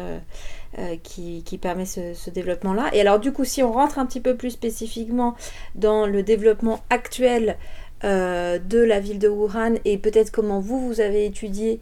euh, 0.80 0.96
qui, 1.01 1.44
qui, 1.44 1.58
permet 1.58 1.86
ce, 1.86 2.30
développement-là. 2.30 2.90
Et 2.94 3.01
alors, 3.01 3.20
du 3.20 3.32
coup, 3.32 3.46
si 3.46 3.63
on 3.63 3.72
rentre 3.72 4.00
un 4.00 4.06
petit 4.06 4.22
peu 4.22 4.36
plus 4.36 4.51
spécifiquement 4.51 5.36
dans 5.75 6.06
le 6.06 6.24
développement 6.24 6.82
actuel 6.90 7.58
de 8.04 8.80
la 8.80 9.00
ville 9.00 9.20
de 9.20 9.28
Wuhan 9.28 9.75
et 9.86 10.00
peut-être 10.00 10.32
comment 10.32 10.60
vous, 10.60 10.80
vous 10.88 11.01
avez 11.01 11.24
étudié 11.28 11.82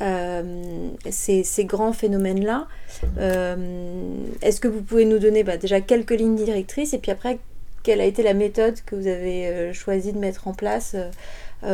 euh, 0.00 0.90
ces, 1.10 1.42
ces, 1.42 1.64
grands 1.64 1.92
phénomènes-là. 1.92 2.68
Euh, 3.18 3.56
est-ce 4.42 4.60
que 4.60 4.68
vous 4.68 4.80
pouvez 4.80 5.04
nous 5.04 5.18
donner 5.18 5.42
bah, 5.42 5.56
déjà 5.56 5.80
quelques 5.80 6.12
lignes 6.12 6.36
directrices 6.36 6.94
et 6.94 6.98
puis 6.98 7.10
après, 7.10 7.40
quelle 7.82 8.00
a 8.00 8.04
été 8.04 8.22
la 8.22 8.34
méthode 8.34 8.80
que 8.86 8.94
vous 8.94 9.08
avez 9.08 9.48
euh, 9.48 9.72
choisi 9.72 10.12
de 10.12 10.18
mettre 10.18 10.46
en 10.46 10.54
place 10.54 10.94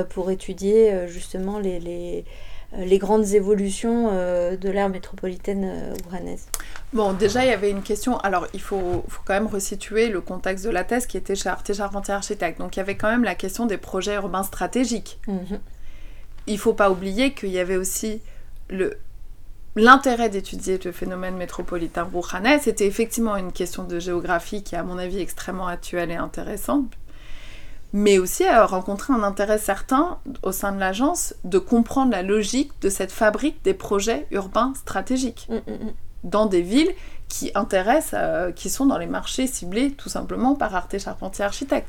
pour 0.09 0.31
étudier 0.31 1.07
justement 1.09 1.59
les, 1.59 1.79
les, 1.79 2.25
les, 2.79 2.99
grandes 2.99 3.27
évolutions 3.35 4.11
de 4.11 4.69
l'ère 4.69 4.89
métropolitaine 4.89 5.95
ouranaise 6.07 6.47
Bon, 6.93 7.13
déjà, 7.13 7.45
il 7.45 7.49
y 7.49 7.53
avait 7.53 7.71
une 7.71 7.83
question. 7.83 8.19
Alors, 8.19 8.47
il 8.55 8.61
faut, 8.61 9.05
faut, 9.09 9.23
quand 9.25 9.35
même 9.35 9.49
resituer 9.49 10.09
le 10.09 10.21
contexte 10.21 10.65
de 10.65 10.71
la 10.71 10.85
thèse 10.85 11.07
qui 11.07 11.17
était 11.17 11.35
chez 11.35 11.49
Arte 11.49 11.73
Charpentier 11.73 12.15
Architecte. 12.15 12.59
Donc, 12.59 12.77
il 12.77 12.79
y 12.79 12.83
avait 12.83 12.97
quand 12.97 13.11
même 13.11 13.25
la 13.25 13.35
question 13.35 13.67
des 13.67 13.79
projets 13.79 14.15
urbains 14.15 14.45
stratégiques. 14.45 15.19
Mmh 15.27 15.57
il 16.47 16.59
faut 16.59 16.75
pas 16.75 16.91
oublier 16.91 17.33
qu'il 17.33 17.51
y 17.51 17.59
avait 17.59 17.77
aussi 17.77 18.21
le 18.69 18.99
l'intérêt 19.77 20.29
d'étudier 20.29 20.79
le 20.85 20.93
phénomène 20.93 21.37
métropolitain 21.37 22.05
rouhanais, 22.05 22.61
c'était 22.61 22.87
effectivement 22.87 23.37
une 23.37 23.51
question 23.51 23.83
de 23.83 23.99
géographie 23.99 24.63
qui 24.63 24.77
est 24.77 24.79
à 24.79 24.85
mon 24.85 24.99
avis 24.99 25.19
extrêmement 25.19 25.67
actuelle 25.67 26.13
et 26.13 26.17
intéressante, 26.17 26.93
mais 27.95 28.19
aussi 28.19 28.45
à 28.45 28.67
rencontrer 28.67 29.13
un 29.13 29.23
intérêt 29.23 29.57
certain 29.57 30.19
au 30.43 30.51
sein 30.51 30.73
de 30.73 30.81
l'agence 30.81 31.33
de 31.45 31.61
comprendre 31.61 32.11
la 32.11 32.25
logique 32.25 32.73
de 32.81 32.89
cette 32.89 33.13
fabrique 33.13 33.63
des 33.63 33.73
projets 33.73 34.27
urbains 34.33 34.73
stratégiques 34.75 35.49
mm, 35.49 35.55
mm, 35.55 35.75
mm. 35.75 35.93
dans 36.25 36.47
des 36.47 36.61
villes 36.61 36.93
qui 37.29 37.53
intéressent, 37.55 38.21
euh, 38.21 38.51
qui 38.51 38.69
sont 38.69 38.87
dans 38.87 38.99
les 38.99 39.07
marchés 39.07 39.47
ciblés 39.47 39.93
tout 39.93 40.09
simplement 40.09 40.57
par 40.57 40.75
Arte 40.75 40.99
Charpentier 40.99 41.45
Architecte. 41.45 41.89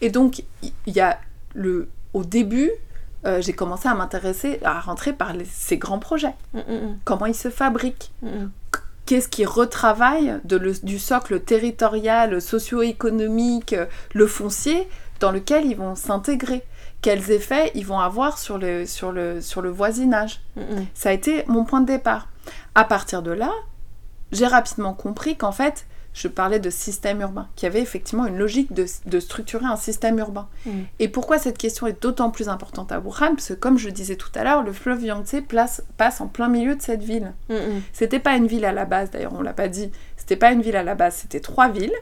Et 0.00 0.08
donc 0.08 0.42
il 0.62 0.72
y 0.86 1.00
a 1.00 1.20
le, 1.54 1.90
au 2.14 2.24
début 2.24 2.70
euh, 3.26 3.42
j'ai 3.42 3.52
commencé 3.52 3.88
à 3.88 3.94
m'intéresser, 3.94 4.58
à 4.64 4.80
rentrer 4.80 5.12
par 5.12 5.34
ces 5.44 5.76
grands 5.76 5.98
projets. 5.98 6.34
Mm, 6.54 6.58
mm, 6.60 6.74
mm. 6.74 6.98
Comment 7.04 7.26
ils 7.26 7.34
se 7.34 7.50
fabriquent 7.50 8.10
Qu'est-ce 9.04 9.28
qui 9.28 9.44
retravaille 9.44 10.40
du 10.44 10.98
socle 10.98 11.38
territorial, 11.38 12.42
socio-économique, 12.42 13.76
le 14.14 14.26
foncier, 14.26 14.88
dans 15.20 15.30
lequel 15.30 15.66
ils 15.66 15.76
vont 15.76 15.94
s'intégrer 15.94 16.62
Quels 17.02 17.30
effets 17.30 17.70
ils 17.74 17.86
vont 17.86 17.98
avoir 17.98 18.38
sur 18.38 18.58
le, 18.58 18.86
sur 18.86 19.12
le, 19.12 19.40
sur 19.40 19.62
le 19.62 19.70
voisinage 19.70 20.40
Ça 20.94 21.10
a 21.10 21.12
été 21.12 21.44
mon 21.46 21.64
point 21.64 21.80
de 21.80 21.86
départ. 21.86 22.28
À 22.74 22.84
partir 22.84 23.22
de 23.22 23.30
là, 23.30 23.52
j'ai 24.32 24.46
rapidement 24.46 24.94
compris 24.94 25.36
qu'en 25.36 25.52
fait, 25.52 25.86
je 26.16 26.28
parlais 26.28 26.58
de 26.58 26.70
système 26.70 27.20
urbain, 27.20 27.46
qui 27.56 27.66
avait 27.66 27.82
effectivement 27.82 28.26
une 28.26 28.38
logique 28.38 28.72
de, 28.72 29.20
structurer 29.20 29.66
un 29.66 29.76
système 29.76 30.18
urbain. 30.18 30.48
Mm. 30.64 30.70
Et 30.98 31.08
pourquoi 31.08 31.38
cette 31.38 31.58
question 31.58 31.86
est 31.86 32.02
d'autant 32.02 32.30
plus 32.30 32.48
importante 32.48 32.90
à 32.90 33.00
Wuhan 33.00 33.34
Parce 33.34 33.48
que, 33.48 33.54
comme 33.54 33.76
je 33.76 33.90
disais 33.90 34.16
tout 34.16 34.30
à 34.34 34.42
l'heure, 34.42 34.62
le 34.62 34.72
fleuve 34.72 35.04
Yangtze 35.04 35.42
passe 35.98 36.20
en 36.20 36.26
plein 36.26 36.48
milieu 36.48 36.74
de 36.74 36.80
cette 36.80 37.02
ville. 37.02 37.34
Mm, 37.50 37.54
mm. 37.54 37.82
C'était 37.92 38.18
pas 38.18 38.34
une 38.34 38.46
ville 38.46 38.64
à 38.64 38.72
la 38.72 38.86
base, 38.86 39.10
d'ailleurs, 39.10 39.34
on 39.34 39.42
l'a 39.42 39.52
pas 39.52 39.68
dit. 39.68 39.90
C'était 40.16 40.36
pas 40.36 40.52
une 40.52 40.62
ville 40.62 40.76
à 40.76 40.82
la 40.82 40.94
base, 40.94 41.16
c'était 41.16 41.40
trois 41.40 41.68
villes. 41.68 41.92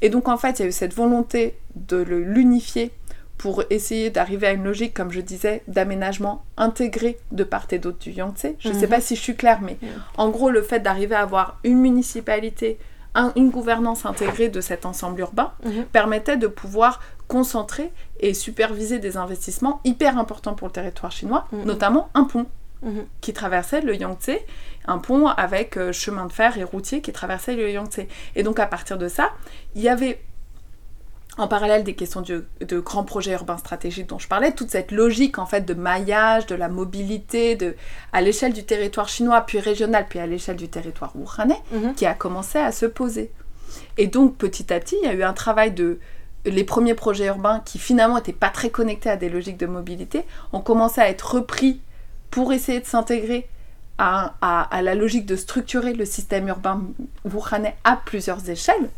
Et 0.00 0.08
donc, 0.08 0.28
en 0.28 0.36
fait, 0.36 0.58
il 0.58 0.62
y 0.62 0.64
a 0.64 0.68
eu 0.68 0.72
cette 0.72 0.94
volonté 0.94 1.56
de 1.74 1.96
l'unifier 1.96 2.92
pour 3.38 3.64
essayer 3.70 4.10
d'arriver 4.10 4.48
à 4.48 4.52
une 4.52 4.64
logique, 4.64 4.92
comme 4.92 5.10
je 5.10 5.20
disais, 5.20 5.62
d'aménagement 5.66 6.44
intégré 6.58 7.18
de 7.32 7.42
part 7.42 7.66
et 7.70 7.78
d'autre 7.78 7.98
du 7.98 8.10
Yangtze. 8.10 8.54
Je 8.58 8.68
ne 8.68 8.74
sais 8.74 8.86
pas 8.86 9.00
si 9.00 9.16
je 9.16 9.20
suis 9.20 9.34
claire, 9.34 9.60
mais 9.62 9.78
en 10.16 10.28
gros, 10.28 10.50
le 10.50 10.62
fait 10.62 10.80
d'arriver 10.80 11.14
à 11.14 11.20
avoir 11.20 11.58
une 11.64 11.78
municipalité 11.78 12.78
une 13.36 13.50
gouvernance 13.50 14.06
intégrée 14.06 14.48
de 14.48 14.60
cet 14.60 14.86
ensemble 14.86 15.20
urbain 15.20 15.52
mhm. 15.64 15.84
permettait 15.86 16.36
de 16.36 16.46
pouvoir 16.46 17.00
concentrer 17.28 17.92
et 18.20 18.34
superviser 18.34 18.98
des 18.98 19.16
investissements 19.16 19.80
hyper 19.84 20.18
importants 20.18 20.54
pour 20.54 20.68
le 20.68 20.72
territoire 20.72 21.12
chinois, 21.12 21.46
mhm. 21.52 21.64
notamment 21.64 22.08
un 22.14 22.24
pont 22.24 22.46
mhm. 22.82 23.06
qui 23.20 23.32
traversait 23.32 23.80
le 23.80 23.96
Yangtze, 23.96 24.38
un 24.86 24.98
pont 24.98 25.26
avec 25.26 25.76
euh, 25.76 25.92
chemin 25.92 26.26
de 26.26 26.32
fer 26.32 26.58
et 26.58 26.64
routier 26.64 27.00
qui 27.00 27.12
traversait 27.12 27.54
le 27.54 27.70
Yangtze. 27.70 28.06
Et 28.36 28.42
donc 28.42 28.58
à 28.58 28.66
partir 28.66 28.98
de 28.98 29.08
ça, 29.08 29.30
il 29.74 29.82
y 29.82 29.88
avait 29.88 30.20
en 31.38 31.48
parallèle 31.48 31.84
des 31.84 31.94
questions 31.94 32.22
de, 32.22 32.44
grands 32.80 33.04
projets 33.04 33.32
urbains 33.32 33.56
stratégiques 33.56 34.08
dont 34.08 34.18
je 34.18 34.28
parlais, 34.28 34.52
toute 34.52 34.70
cette 34.70 34.92
logique 34.92 35.38
en 35.38 35.46
fait 35.46 35.62
de 35.62 35.74
maillage, 35.74 36.46
de 36.46 36.54
la 36.54 36.68
mobilité, 36.68 37.56
de, 37.56 37.76
à 38.12 38.20
l'échelle 38.20 38.52
du 38.52 38.64
territoire 38.64 39.08
chinois, 39.08 39.40
puis 39.42 39.58
régional, 39.58 40.06
puis 40.08 40.18
à 40.18 40.26
l'échelle 40.26 40.56
du 40.56 40.68
territoire 40.68 41.12
wuhanais, 41.14 41.60
mhm. 41.72 41.94
qui 41.94 42.06
a 42.06 42.14
commencé 42.14 42.58
à 42.58 42.72
se 42.72 42.86
poser. 42.86 43.30
Et 43.96 44.06
donc 44.06 44.36
petit 44.36 44.72
à 44.72 44.80
petit, 44.80 44.96
il 45.02 45.06
y 45.06 45.10
a 45.10 45.14
eu 45.14 45.22
un 45.22 45.32
travail 45.32 45.72
de... 45.72 45.98
Les 46.46 46.64
premiers 46.64 46.94
projets 46.94 47.26
urbains 47.26 47.60
qui 47.60 47.78
finalement 47.78 48.16
n'étaient 48.16 48.32
pas 48.32 48.48
très 48.48 48.70
connectés 48.70 49.10
à 49.10 49.16
des 49.16 49.28
logiques 49.28 49.58
de 49.58 49.66
mobilité 49.66 50.24
ont 50.54 50.62
commencé 50.62 51.00
à 51.00 51.08
être 51.08 51.34
repris 51.34 51.80
pour 52.30 52.52
essayer 52.52 52.80
de 52.80 52.86
s'intégrer 52.86 53.48
à, 53.98 54.80
la 54.82 54.94
logique 54.94 55.26
de 55.26 55.36
structurer 55.36 55.92
le 55.92 56.06
système 56.06 56.48
urbain 56.48 56.82
wuhanais 57.24 57.76
à 57.84 57.96
plusieurs 57.96 58.48
échelles. 58.48 58.88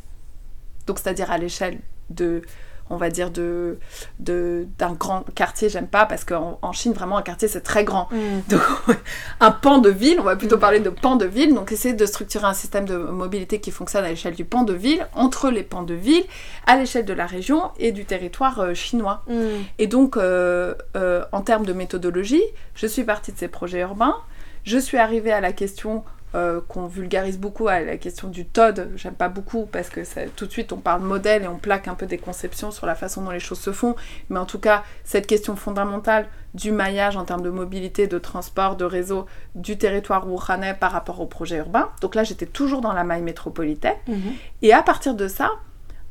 Donc 0.86 1.00
c'est-à-dire 1.00 1.30
à 1.30 1.38
l'échelle 1.38 1.80
de 2.10 2.42
on 2.90 2.96
va 2.96 3.10
dire 3.10 3.30
de 3.30 3.78
d'un 4.18 4.92
grand 4.92 5.24
quartier 5.34 5.68
j'aime 5.68 5.86
pas 5.86 6.06
parce 6.06 6.24
qu'en 6.24 6.58
en 6.62 6.72
Chine 6.72 6.92
vraiment 6.92 7.16
un 7.16 7.22
quartier 7.22 7.48
c'est 7.48 7.60
très 7.60 7.84
grand 7.84 8.08
mm. 8.12 8.40
donc 8.48 8.60
un 9.40 9.50
pan 9.50 9.78
de 9.78 9.90
ville 9.90 10.18
on 10.20 10.24
va 10.24 10.36
plutôt 10.36 10.56
mm. 10.56 10.60
parler 10.60 10.80
de 10.80 10.90
pan 10.90 11.16
de 11.16 11.24
ville 11.24 11.54
donc 11.54 11.72
essayer 11.72 11.94
de 11.94 12.06
structurer 12.06 12.44
un 12.46 12.54
système 12.54 12.84
de 12.84 12.96
mobilité 12.96 13.60
qui 13.60 13.70
fonctionne 13.70 14.04
à 14.04 14.08
l'échelle 14.08 14.34
du 14.34 14.44
pan 14.44 14.62
de 14.62 14.72
ville 14.72 15.06
entre 15.14 15.50
les 15.50 15.62
pans 15.62 15.82
de 15.82 15.94
ville 15.94 16.24
à 16.66 16.76
l'échelle 16.76 17.04
de 17.04 17.12
la 17.12 17.26
région 17.26 17.70
et 17.78 17.92
du 17.92 18.04
territoire 18.04 18.60
euh, 18.60 18.74
chinois 18.74 19.22
mm. 19.28 19.34
et 19.78 19.86
donc 19.86 20.16
euh, 20.16 20.74
euh, 20.96 21.24
en 21.32 21.42
termes 21.42 21.64
de 21.64 21.72
méthodologie 21.72 22.42
je 22.74 22.86
suis 22.86 23.04
partie 23.04 23.32
de 23.32 23.38
ces 23.38 23.48
projets 23.48 23.80
urbains 23.80 24.16
je 24.64 24.78
suis 24.78 24.98
arrivée 24.98 25.32
à 25.32 25.40
la 25.40 25.52
question 25.52 26.04
euh, 26.34 26.60
qu'on 26.66 26.86
vulgarise 26.86 27.38
beaucoup 27.38 27.68
à 27.68 27.80
la 27.80 27.96
question 27.96 28.28
du 28.28 28.46
TOD. 28.46 28.90
J'aime 28.96 29.14
pas 29.14 29.28
beaucoup 29.28 29.66
parce 29.66 29.90
que 29.90 30.00
tout 30.30 30.46
de 30.46 30.50
suite 30.50 30.72
on 30.72 30.78
parle 30.78 31.02
modèle 31.02 31.42
et 31.42 31.48
on 31.48 31.58
plaque 31.58 31.88
un 31.88 31.94
peu 31.94 32.06
des 32.06 32.18
conceptions 32.18 32.70
sur 32.70 32.86
la 32.86 32.94
façon 32.94 33.22
dont 33.22 33.30
les 33.30 33.40
choses 33.40 33.60
se 33.60 33.72
font. 33.72 33.96
Mais 34.30 34.38
en 34.38 34.46
tout 34.46 34.58
cas, 34.58 34.82
cette 35.04 35.26
question 35.26 35.56
fondamentale 35.56 36.26
du 36.54 36.72
maillage 36.72 37.16
en 37.16 37.24
termes 37.24 37.42
de 37.42 37.50
mobilité, 37.50 38.06
de 38.06 38.18
transport, 38.18 38.76
de 38.76 38.84
réseau 38.84 39.26
du 39.54 39.76
territoire 39.78 40.24
rouhanais 40.24 40.74
par 40.74 40.92
rapport 40.92 41.20
au 41.20 41.26
projet 41.26 41.58
urbain. 41.58 41.90
Donc 42.00 42.14
là, 42.14 42.24
j'étais 42.24 42.46
toujours 42.46 42.80
dans 42.80 42.92
la 42.92 43.04
maille 43.04 43.22
métropolitaine. 43.22 43.96
Mhm. 44.08 44.32
Et 44.62 44.72
à 44.72 44.82
partir 44.82 45.14
de 45.14 45.28
ça, 45.28 45.50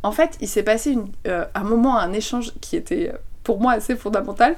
en 0.03 0.11
fait, 0.11 0.37
il 0.41 0.47
s'est 0.47 0.63
passé 0.63 0.97
euh, 1.27 1.45
un 1.53 1.63
moment, 1.63 1.97
un 1.97 2.13
échange 2.13 2.53
qui 2.61 2.75
était 2.75 3.11
euh, 3.13 3.17
pour 3.43 3.59
moi 3.59 3.73
assez 3.73 3.95
fondamental. 3.95 4.55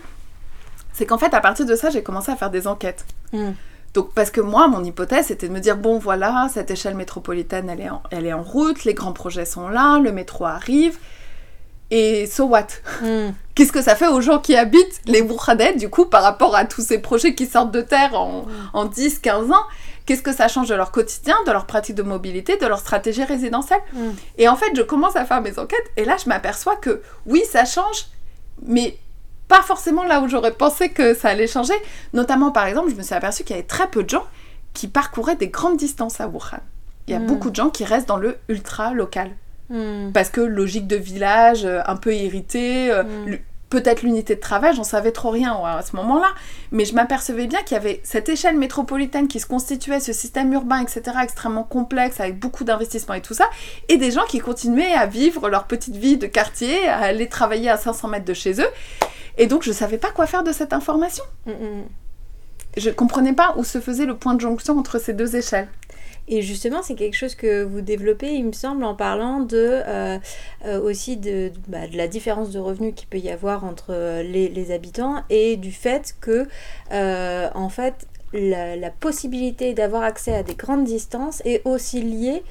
C'est 0.94 1.06
qu'en 1.06 1.18
fait, 1.18 1.34
à 1.34 1.42
partir 1.42 1.66
de 1.66 1.76
ça, 1.76 1.90
j'ai 1.90 2.04
commencé 2.04 2.32
à 2.32 2.36
faire 2.36 2.52
des 2.52 2.68
enquêtes. 2.68 3.06
Mhm. 3.34 3.56
Donc, 3.94 4.12
parce 4.14 4.32
que 4.32 4.42
moi, 4.42 4.68
mon 4.68 4.84
hypothèse, 4.84 5.28
c'était 5.28 5.48
de 5.48 5.54
me 5.54 5.60
dire, 5.60 5.78
bon, 5.78 6.00
voilà, 6.00 6.48
cette 6.52 6.72
échelle 6.72 6.96
métropolitaine, 6.96 7.70
elle 7.70 7.82
est 7.82 7.90
en, 7.90 8.02
elle 8.10 8.26
est 8.26 8.34
en 8.34 8.42
route, 8.42 8.86
les 8.86 8.96
grands 8.96 9.14
projets 9.14 9.46
sont 9.46 9.70
là, 9.70 10.00
le 10.00 10.12
métro 10.12 10.46
arrive, 10.46 10.98
et 11.92 12.26
so 12.26 12.46
what? 12.46 12.68
Hmm. 13.02 13.32
Qu'est-ce 13.56 13.72
que 13.72 13.84
ça 13.84 13.96
fait 13.96 14.08
aux 14.08 14.20
gens 14.20 14.40
qui 14.40 14.56
habitent 14.56 15.00
les 15.06 15.22
Bourkhadets, 15.22 15.76
du 15.76 15.90
coup, 15.90 16.06
par 16.06 16.24
rapport 16.24 16.56
à 16.56 16.66
tous 16.66 16.82
ces 16.82 16.98
projets 16.98 17.36
qui 17.36 17.46
sortent 17.46 17.72
de 17.72 17.82
terre 17.82 18.20
en, 18.20 18.48
en 18.74 18.86
10, 18.86 19.20
15 19.20 19.52
ans? 19.52 19.64
Qu'est-ce 20.08 20.24
que 20.24 20.34
ça 20.34 20.48
change 20.48 20.70
de 20.70 20.76
leur 20.76 20.92
quotidien, 20.92 21.36
de 21.46 21.52
leur 21.52 21.68
pratique 21.68 21.96
de 21.96 22.02
mobilité, 22.02 22.58
de 22.58 22.66
leur 22.66 22.80
stratégie 22.80 23.24
résidentielle? 23.24 23.82
Hmm. 23.94 24.10
Et 24.40 24.48
en 24.48 24.56
fait, 24.56 24.72
je 24.76 24.82
commence 24.82 25.16
à 25.16 25.26
faire 25.26 25.42
mes 25.42 25.60
enquêtes, 25.60 25.92
et 25.96 26.04
là, 26.04 26.18
je 26.18 26.28
m'aperçois 26.28 26.78
que 26.78 27.04
oui, 27.28 27.44
ça 27.48 27.64
change, 27.64 28.08
mais 28.66 28.98
pas 29.54 29.62
forcément 29.62 30.04
là 30.04 30.20
où 30.20 30.28
j'aurais 30.28 30.54
pensé 30.54 30.90
que 30.90 31.14
ça 31.14 31.30
allait 31.30 31.46
changer. 31.46 31.76
Notamment, 32.14 32.52
par 32.52 32.66
exemple, 32.66 32.90
je 32.90 32.96
me 32.96 33.04
suis 33.04 33.14
aperçue 33.14 33.44
qu'il 33.44 33.56
y 33.56 33.60
avait 33.60 33.68
très 33.68 33.88
peu 33.88 34.04
de 34.04 34.10
gens 34.10 34.26
qui 34.74 34.88
parcouraient 34.88 35.36
des 35.36 35.50
grandes 35.50 35.78
distances 35.78 36.20
à 36.20 36.28
Wuhan. 36.28 36.58
Il 37.08 37.14
y 37.14 37.16
a 37.16 37.20
hmm. 37.20 37.28
beaucoup 37.28 37.52
de 37.52 37.56
gens 37.56 37.70
qui 37.70 37.86
restent 37.86 38.08
dans 38.08 38.18
le 38.18 38.38
ultra 38.50 38.96
local. 38.96 39.30
Hmm. 39.70 40.12
Parce 40.12 40.32
que 40.32 40.42
logique 40.42 40.88
de 40.88 40.96
village, 40.96 41.66
euh, 41.66 41.82
un 41.86 41.98
peu 41.98 42.16
irrité, 42.16 42.90
euh, 42.90 43.04
hmm. 43.04 43.38
peut-être 43.70 44.02
l'unité 44.02 44.34
de 44.34 44.40
travail, 44.40 44.74
j'en 44.74 44.84
savais 44.84 45.12
trop 45.12 45.30
rien 45.30 45.54
à 45.54 45.84
ce 45.84 45.96
moment-là, 45.98 46.30
mais 46.72 46.86
je 46.86 46.96
m'apercevais 46.96 47.46
bien 47.46 47.62
qu'il 47.62 47.76
y 47.76 47.80
avait 47.80 48.02
cette 48.04 48.30
échelle 48.30 48.58
métropolitaine 48.58 49.28
qui 49.28 49.40
se 49.40 49.46
constituait, 49.46 50.00
ce 50.00 50.14
système 50.14 50.52
urbain, 50.52 50.80
etc., 50.80 51.18
extrêmement 51.22 51.64
complexe, 51.64 52.20
avec 52.20 52.40
beaucoup 52.40 52.64
d'investissements 52.64 53.14
et 53.14 53.22
tout 53.22 53.36
ça, 53.36 53.48
et 53.88 53.98
des 53.98 54.10
gens 54.10 54.26
qui 54.28 54.40
continuaient 54.40 54.94
à 54.94 55.06
vivre 55.06 55.48
leur 55.48 55.66
petite 55.66 55.96
vie 55.96 56.18
de 56.18 56.26
quartier, 56.26 56.88
à 56.88 57.02
aller 57.02 57.30
travailler 57.30 57.70
à 57.70 57.78
500 57.78 58.08
mètres 58.08 58.26
de 58.26 58.34
chez 58.34 58.60
eux. 58.60 58.70
Et 59.38 59.48
donc, 59.48 59.64
je 59.64 59.70
ne 59.70 59.76
savais 59.76 59.98
pas 59.98 60.12
quoi 60.12 60.28
faire 60.28 60.44
de 60.44 60.52
cette 60.52 60.74
information. 60.74 61.24
Je 61.46 61.52
mm, 61.52 61.56
mm. 61.56 61.84
Je 62.76 62.90
comprenais 62.90 63.34
pas 63.34 63.54
où 63.58 63.64
se 63.64 63.80
faisait 63.80 64.08
le 64.08 64.18
point 64.18 64.34
de 64.34 64.42
jonction 64.42 64.80
entre 64.80 65.00
ces 65.00 65.14
deux 65.14 65.36
échelles. 65.36 65.68
Et 66.28 66.42
justement, 66.42 66.82
c'est 66.82 66.96
quelque 66.96 67.16
chose 67.18 67.36
que 67.36 67.64
vous 67.64 67.82
développez, 67.82 68.34
il 68.34 68.46
me 68.46 68.54
semble, 68.54 68.84
en 68.86 68.96
parlant 68.96 69.42
de 69.42 69.82
euh, 69.86 70.18
euh, 70.66 70.82
aussi 70.82 71.18
de, 71.18 71.52
bah, 71.68 71.88
de, 71.88 71.98
la 71.98 72.08
différence 72.08 72.52
de 72.52 72.60
revenus 72.60 72.94
qu'il 72.96 73.08
peut 73.08 73.18
y 73.18 73.30
avoir 73.30 73.66
entre 73.66 73.88
euh, 73.90 74.24
les, 74.24 74.72
habitants 74.72 75.22
et 75.30 75.58
du 75.58 75.72
fait 75.72 76.16
que, 76.22 76.48
en 76.92 77.70
fait, 77.70 78.08
la, 78.32 78.76
la 78.76 78.90
possibilité 78.90 79.74
d'avoir 79.74 80.04
accès 80.04 80.34
à 80.34 80.44
des 80.44 80.56
grandes 80.56 80.86
distances 80.86 81.42
est 81.46 81.62
aussi 81.66 82.02
liée 82.02 82.42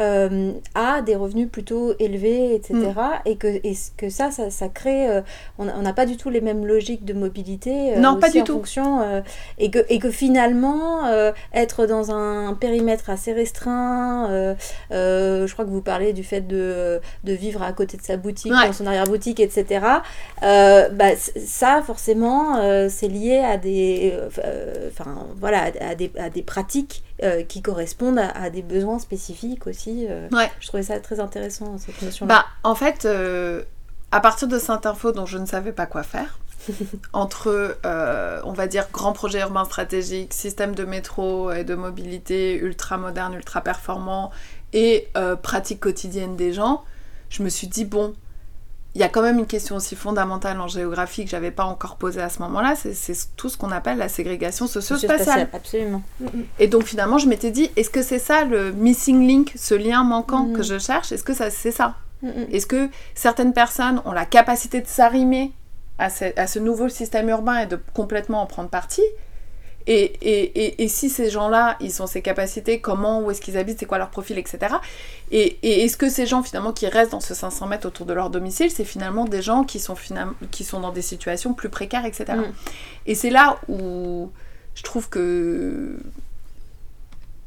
euh, 0.00 0.52
a 0.74 1.02
des 1.02 1.14
revenus 1.14 1.48
plutôt 1.50 1.94
élevés, 1.98 2.54
etc. 2.54 2.74
Mm. 2.74 3.00
Et, 3.26 3.36
que, 3.36 3.46
et 3.46 3.76
que 3.96 4.08
ça, 4.08 4.30
ça, 4.30 4.50
ça 4.50 4.68
crée... 4.68 5.08
Euh, 5.08 5.20
on 5.58 5.82
n'a 5.82 5.92
pas 5.92 6.06
du 6.06 6.16
tout 6.16 6.30
les 6.30 6.40
mêmes 6.40 6.66
logiques 6.66 7.04
de 7.04 7.12
mobilité. 7.12 7.94
Euh, 7.94 8.00
non, 8.00 8.18
pas 8.18 8.30
du 8.30 8.42
tout. 8.42 8.54
Fonction, 8.54 9.22
et, 9.58 9.70
que, 9.70 9.78
et 9.88 9.98
que 9.98 10.10
finalement, 10.10 11.02
être 11.52 11.86
dans 11.86 12.10
un 12.10 12.54
périmètre 12.54 13.10
assez 13.10 13.32
restreint, 13.32 14.56
je 14.90 15.52
crois 15.52 15.64
que 15.64 15.70
vous 15.70 15.82
parlez 15.82 16.12
du 16.12 16.24
fait 16.24 16.40
de, 16.40 17.00
de 17.24 17.32
vivre 17.32 17.62
à 17.62 17.72
côté 17.72 17.96
de 17.96 18.02
sa 18.02 18.16
boutique, 18.16 18.52
dans 18.52 18.72
son 18.72 18.86
arrière-boutique, 18.86 19.40
etc. 19.40 19.84
bah, 20.40 21.16
ça, 21.16 21.82
forcément, 21.82 22.88
c'est 22.88 23.08
lié 23.08 23.38
à 23.38 23.56
des... 23.56 24.14
Enfin, 24.88 25.26
voilà, 25.38 25.70
à 25.80 25.94
des, 25.94 26.10
à 26.18 26.30
des 26.30 26.42
pratiques 26.42 27.02
qui 27.48 27.62
correspondent 27.62 28.18
à, 28.18 28.30
à, 28.30 28.50
des 28.50 28.62
besoins 28.62 28.98
spécifiques 28.98 29.66
aussi 29.66 30.06
euh, 30.08 30.28
ouais. 30.32 30.50
Je 30.60 30.68
trouvais 30.68 30.82
ça 30.82 30.98
très 31.00 31.20
intéressant, 31.20 31.78
cette 31.78 32.00
notion-là. 32.02 32.34
Bah, 32.34 32.46
en 32.62 32.74
fait, 32.74 33.04
euh, 33.04 33.62
à 34.12 34.20
partir 34.20 34.48
de 34.48 34.58
cette 34.58 34.86
info 34.86 35.12
dont 35.12 35.26
je 35.26 35.38
ne 35.38 35.46
savais 35.46 35.72
pas 35.72 35.86
quoi 35.86 36.02
faire, 36.02 36.38
entre, 37.12 37.76
euh, 37.84 38.40
on 38.44 38.52
va 38.52 38.66
dire, 38.66 38.86
grands 38.92 39.12
projets 39.12 39.40
urbains 39.40 39.64
stratégiques, 39.64 40.34
système 40.34 40.74
de 40.74 40.84
métro 40.84 41.52
et 41.52 41.64
de 41.64 41.74
mobilité 41.74 42.56
ultra 42.56 42.96
moderne, 42.96 43.34
ultra 43.34 43.60
performant, 43.60 44.30
et 44.72 45.08
pratique 45.42 45.80
quotidienne 45.80 46.36
des 46.36 46.52
gens, 46.52 46.84
je 47.28 47.42
me 47.42 47.48
suis 47.48 47.66
dit, 47.66 47.84
bon, 47.84 48.14
il 48.94 49.00
y 49.00 49.04
a 49.04 49.08
quand 49.08 49.22
même 49.22 49.38
une 49.38 49.46
question 49.46 49.76
aussi 49.76 49.94
fondamentale 49.94 50.60
en 50.60 50.66
géographie 50.66 51.24
que 51.24 51.30
j'avais 51.30 51.52
pas 51.52 51.64
encore 51.64 51.96
posée 51.96 52.20
à 52.20 52.28
ce 52.28 52.40
moment-là, 52.40 52.74
c'est 52.74 53.16
tout 53.36 53.48
ce 53.48 53.56
qu'on 53.56 53.70
appelle 53.70 53.98
la 53.98 54.08
ségrégation 54.08 54.66
socio-spatiale. 54.66 55.48
Absolument. 55.52 56.02
Et 56.58 56.66
donc 56.66 56.84
finalement, 56.84 57.18
je 57.18 57.28
m'étais 57.28 57.52
dit, 57.52 57.70
est-ce 57.76 57.90
que 57.90 58.02
c'est 58.02 58.18
ça 58.18 58.44
le 58.44 58.72
missing 58.72 59.26
link, 59.26 59.52
ce 59.56 59.74
lien 59.74 60.02
manquant 60.02 60.52
que 60.52 60.62
je 60.64 60.78
cherche 60.78 61.12
Est-ce 61.12 61.22
que 61.22 61.34
ça, 61.34 61.50
c'est 61.50 61.70
ça? 61.70 61.94
Est-ce 62.52 62.66
que 62.66 62.88
certaines 63.14 63.52
personnes 63.52 64.02
ont 64.04 64.12
la 64.12 64.26
capacité 64.26 64.80
de 64.80 64.86
s'arrimer 64.86 65.52
à 65.98 66.10
ce 66.10 66.58
nouveau 66.58 66.88
système 66.88 67.28
urbain 67.28 67.60
et 67.60 67.66
de 67.66 67.78
complètement 67.94 68.42
en 68.42 68.46
prendre 68.46 68.70
partie 68.70 69.02
et, 69.86 70.02
et, 70.02 70.82
et, 70.82 70.88
si 70.88 71.08
ces 71.08 71.30
gens-là, 71.30 71.76
ils 71.80 72.02
ont 72.02 72.06
ces 72.06 72.22
capacités, 72.22 72.80
comment, 72.80 73.20
où 73.20 73.30
est-ce 73.30 73.40
qu'ils 73.40 73.56
habitent, 73.56 73.78
c'est 73.80 73.86
quoi 73.86 73.98
leur 73.98 74.10
profil, 74.10 74.38
etc. 74.38 74.76
Et, 75.30 75.82
est-ce 75.84 75.96
que 75.96 76.08
ces 76.08 76.26
gens, 76.26 76.42
finalement, 76.42 76.72
qui 76.72 76.86
restent 76.86 77.12
dans 77.12 77.20
ce 77.20 77.34
500 77.34 77.66
mètres 77.66 77.86
autour 77.86 78.06
de 78.06 78.12
leur 78.12 78.30
domicile, 78.30 78.70
c'est 78.70 78.84
finalement 78.84 79.24
des 79.24 79.42
gens 79.42 79.64
qui 79.64 79.80
sont, 79.80 79.96
finalement, 79.96 80.34
qui 80.50 80.64
sont 80.64 80.80
dans 80.80 80.92
des 80.92 81.02
situations 81.02 81.54
plus 81.54 81.70
précaires, 81.70 82.04
etc. 82.04 82.32
Mm. 82.34 82.52
Et 83.06 83.14
c'est 83.14 83.30
là 83.30 83.58
où 83.68 84.30
je 84.74 84.82
trouve 84.82 85.08
que 85.08 85.98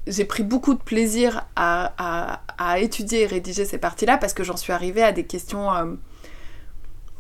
j'ai 0.08 0.26
pris 0.26 0.44
beaucoup 0.44 0.74
de 0.74 0.82
plaisir 0.82 1.46
à, 1.56 1.94
à, 1.98 2.42
à, 2.58 2.80
étudier 2.80 3.22
et 3.22 3.26
rédiger 3.26 3.64
ces 3.64 3.78
parties-là 3.78 4.18
parce 4.18 4.34
que 4.34 4.44
j'en 4.44 4.58
suis 4.58 4.74
arrivée 4.74 5.04
à 5.04 5.14
des 5.14 5.24
questions, 5.24 5.74
euh, 5.74 5.94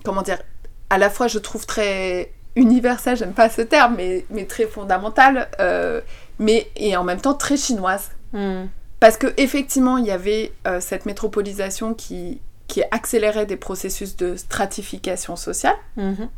comment 0.04 0.21
dire, 0.21 0.41
à 0.89 0.97
la 0.97 1.10
fois 1.10 1.28
je 1.28 1.39
trouve 1.39 1.65
très 1.65 2.34
universelle, 2.55 3.17
j'aime 3.17 3.33
pas 3.33 3.49
ce 3.49 3.61
terme, 3.61 3.95
mais, 3.97 4.25
mais 4.29 4.45
très 4.45 4.65
fondamentale, 4.65 5.49
euh, 5.59 6.01
mais 6.39 6.69
et 6.75 6.95
en 6.95 7.03
même 7.03 7.21
temps 7.21 7.33
très 7.33 7.57
chinoise. 7.57 8.11
Hmm. 8.31 8.65
Parce 8.99 9.17
que 9.17 9.27
effectivement, 9.37 9.97
il 9.97 10.05
y 10.05 10.11
avait 10.11 10.53
euh, 10.65 10.79
cette 10.79 11.05
métropolisation 11.05 11.93
qui, 11.93 12.39
qui 12.67 12.83
accélérait 12.91 13.45
des 13.45 13.57
processus 13.57 14.15
de 14.15 14.35
stratification 14.35 15.35
sociale. 15.35 15.75
Mhm. 15.97 16.29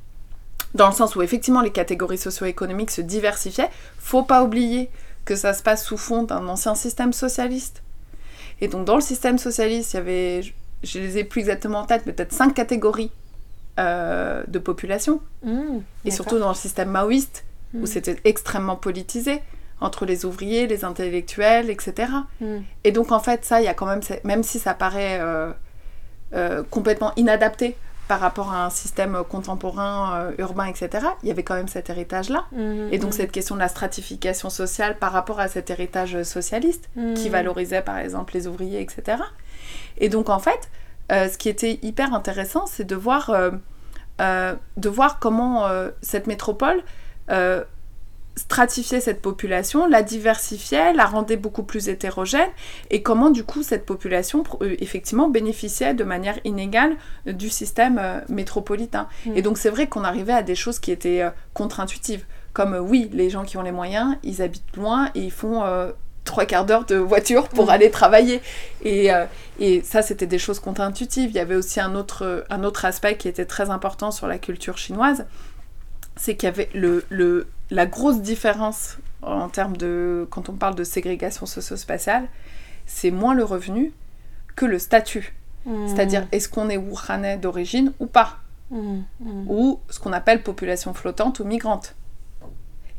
Dans 0.74 0.88
le 0.88 0.94
sens 0.94 1.16
où 1.16 1.22
effectivement 1.22 1.62
les 1.62 1.72
catégories 1.72 2.18
socio-économiques 2.18 2.92
se 2.92 3.02
diversifiaient, 3.02 3.70
faut 4.00 4.24
pas 4.24 4.44
oublier 4.44 4.90
que 5.24 5.36
ça 5.36 5.54
se 5.54 5.64
passe 5.64 5.86
sous 5.86 5.96
fond 5.98 6.24
d'un 6.24 6.48
ancien 6.48 6.76
système 6.76 7.14
socialiste. 7.14 7.84
Et 8.62 8.68
donc 8.68 8.86
dans 8.86 8.96
le 8.96 9.02
système 9.02 9.38
socialiste, 9.38 9.94
il 9.94 9.98
y 9.98 10.00
avait, 10.00 10.42
je 10.84 11.00
les 11.00 11.20
ai 11.20 11.24
plus 11.24 11.42
exactement 11.42 11.80
en 11.80 11.86
tête, 11.86 12.04
peut-être 12.04 12.34
cinq 12.34 12.54
catégories 12.54 13.12
euh, 13.78 14.44
de 14.48 14.58
population. 14.58 15.20
Mmh, 15.44 15.80
et 16.06 16.12
surtout 16.12 16.40
dans 16.40 16.48
le 16.48 16.56
système 16.56 16.90
maoïste, 16.90 17.44
où 17.74 17.80
mmh. 17.80 17.86
c'était 17.88 18.16
extrêmement 18.24 18.78
politisé 18.78 19.42
entre 19.82 20.06
les 20.06 20.24
ouvriers, 20.24 20.66
les 20.66 20.86
intellectuels, 20.86 21.70
etc. 21.70 22.10
Mmh. 22.40 22.60
Et 22.86 22.94
donc 22.94 23.12
en 23.12 23.20
fait, 23.20 23.44
ça, 23.44 23.60
il 23.60 23.66
y 23.66 23.68
a 23.68 23.74
quand 23.74 23.86
même, 23.86 24.00
même 24.24 24.44
si 24.44 24.60
ça 24.60 24.74
paraît 24.76 25.20
euh, 25.20 25.52
euh, 26.34 26.64
complètement 26.70 27.12
inadapté 27.18 27.76
par 28.08 28.22
rapport 28.22 28.54
à 28.54 28.66
un 28.66 28.70
système 28.70 29.24
contemporain, 29.28 30.32
urbain, 30.38 30.68
etc., 30.68 31.08
il 31.24 31.28
y 31.28 31.32
avait 31.32 31.44
quand 31.44 31.56
même 31.56 31.68
cet 31.68 31.90
héritage-là. 31.90 32.46
et 32.92 33.00
donc 33.00 33.16
cette 33.16 33.32
question 33.32 33.56
de 33.56 33.60
la 33.60 33.68
stratification 33.68 34.52
sociale 34.52 34.98
par 35.00 35.12
rapport 35.12 35.40
à 35.40 35.48
cet 35.48 35.72
héritage 35.72 36.22
socialiste, 36.22 36.88
qui 37.16 37.30
valorisait 37.30 37.82
par 37.82 37.98
exemple 37.98 38.36
les 38.36 38.46
ouvriers, 38.46 38.80
etc. 38.80 39.18
Et 39.98 40.08
donc 40.08 40.30
en 40.30 40.38
fait, 40.38 40.70
euh, 41.12 41.28
ce 41.30 41.38
qui 41.38 41.50
était 41.50 41.80
hyper 41.82 42.14
intéressant, 42.14 42.66
c'est 42.66 42.84
de 42.84 42.96
voir, 42.96 43.30
euh, 43.30 43.52
euh, 44.22 44.56
de 44.78 44.90
voir 44.90 45.20
comment 45.20 45.68
cette 46.02 46.28
métropole 46.28 46.84
stratifiait 48.38 49.00
cette 49.00 49.22
population, 49.22 49.88
la 49.88 50.04
diversifiait, 50.04 50.92
la 50.92 51.06
rendait 51.06 51.38
beaucoup 51.38 51.64
plus 51.64 51.88
hétérogène, 51.88 52.50
et 52.90 53.02
comment 53.02 53.30
du 53.30 53.46
coup 53.46 53.64
cette 53.64 53.86
population 53.86 54.44
effectivement 54.62 55.30
bénéficiait 55.30 55.94
de 55.94 56.04
manière 56.04 56.38
inégale 56.44 56.98
du 57.26 57.50
système 57.50 58.02
métropolitain. 58.28 59.08
Mm. 59.26 59.38
Et 59.38 59.42
donc 59.42 59.58
c'est 59.58 59.70
vrai 59.70 59.88
qu'on 59.88 60.04
arrivait 60.04 60.34
à 60.34 60.44
des 60.44 60.56
choses 60.56 60.80
qui 60.80 60.92
étaient 60.92 61.24
contre-intuitives, 61.54 62.26
comme 62.52 62.76
oui, 62.76 63.10
les 63.14 63.30
gens 63.30 63.46
qui 63.46 63.56
ont 63.56 63.62
les 63.62 63.72
moyens, 63.72 64.18
ils 64.22 64.42
habitent 64.42 64.76
loin 64.76 65.12
et 65.16 65.22
ils 65.22 65.32
font 65.32 65.64
trois 66.26 66.46
quarts 66.46 66.66
d'heure 66.66 66.86
de 66.86 66.96
voiture 66.98 67.48
pour 67.48 67.68
mm. 67.68 67.70
aller 67.70 67.92
travailler. 67.92 68.42
Et, 68.84 69.14
euh, 69.14 69.26
et 69.60 69.82
ça, 69.84 70.02
c'était 70.02 70.28
des 70.28 70.40
choses 70.40 70.60
contre-intuitives. 70.60 71.30
Il 71.30 71.36
y 71.36 71.40
avait 71.40 71.56
aussi 71.56 71.80
un 71.80 71.96
autre, 71.96 72.46
un 72.50 72.64
autre 72.64 72.84
aspect 72.84 73.16
qui 73.16 73.30
était 73.30 73.46
très 73.46 73.70
important 73.70 74.12
sur 74.12 74.28
la 74.28 74.38
culture 74.38 74.78
chinoise. 74.78 75.26
c'est 76.18 76.36
qu'il 76.36 76.48
y 76.48 76.52
avait 76.52 76.70
le, 76.74 77.06
le, 77.10 77.48
la 77.70 77.86
grosse 77.86 78.22
différence 78.22 78.98
en 79.22 79.50
termes 79.50 79.78
de. 79.78 80.28
quand 80.30 80.50
on 80.50 80.54
parle 80.54 80.76
de 80.76 80.84
ségrégation 80.84 81.46
socio-spatiale, 81.46 82.28
c'est 82.86 83.12
moins 83.12 83.34
le 83.34 83.44
revenu 83.44 83.94
que 84.56 84.66
le 84.66 84.80
statut. 84.80 85.34
Hmm. 85.66 85.88
C'est-à-dire, 85.88 86.28
est-ce 86.32 86.48
qu'on 86.50 86.70
est 86.70 86.78
Wuhanais 86.78 87.38
d'origine 87.38 87.94
ou 88.00 88.06
pas? 88.06 88.38
Hmm. 88.72 89.02
Ou 89.48 89.80
ce 89.90 90.00
qu'on 90.00 90.14
appelle 90.14 90.44
population 90.44 90.94
flottante 90.94 91.40
ou 91.40 91.46
migrante. 91.46 91.96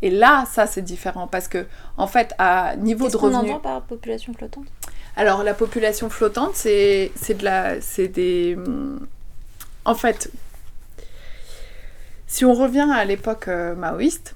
Et 0.03 0.11
là, 0.11 0.45
ça, 0.51 0.67
c'est 0.67 0.83
différent 0.83 1.27
parce 1.27 1.49
que, 1.49 1.67
en 1.97 2.07
fait, 2.07 2.35
à 2.39 2.77
niveau 2.77 3.05
Qu'est-ce 3.07 3.17
de 3.17 3.21
qu'on 3.21 3.37
revenu. 3.39 3.51
entend 3.53 3.61
par 3.61 3.83
population 3.83 4.35
flottante? 4.35 4.67
Alors, 5.17 5.43
la 5.43 5.55
population 5.55 6.11
flottante, 6.11 6.55
c'est 6.55 7.13
c'est 7.17 7.35
de 7.35 7.45
la. 7.45 7.81
C'est 7.81 8.09
des. 8.09 8.59
En 9.85 9.95
fait, 9.95 10.31
si 12.27 12.45
on 12.45 12.55
revient 12.55 12.89
à 12.93 13.05
l'époque 13.05 13.49
euh, 13.49 13.75
maoïste, 13.75 14.35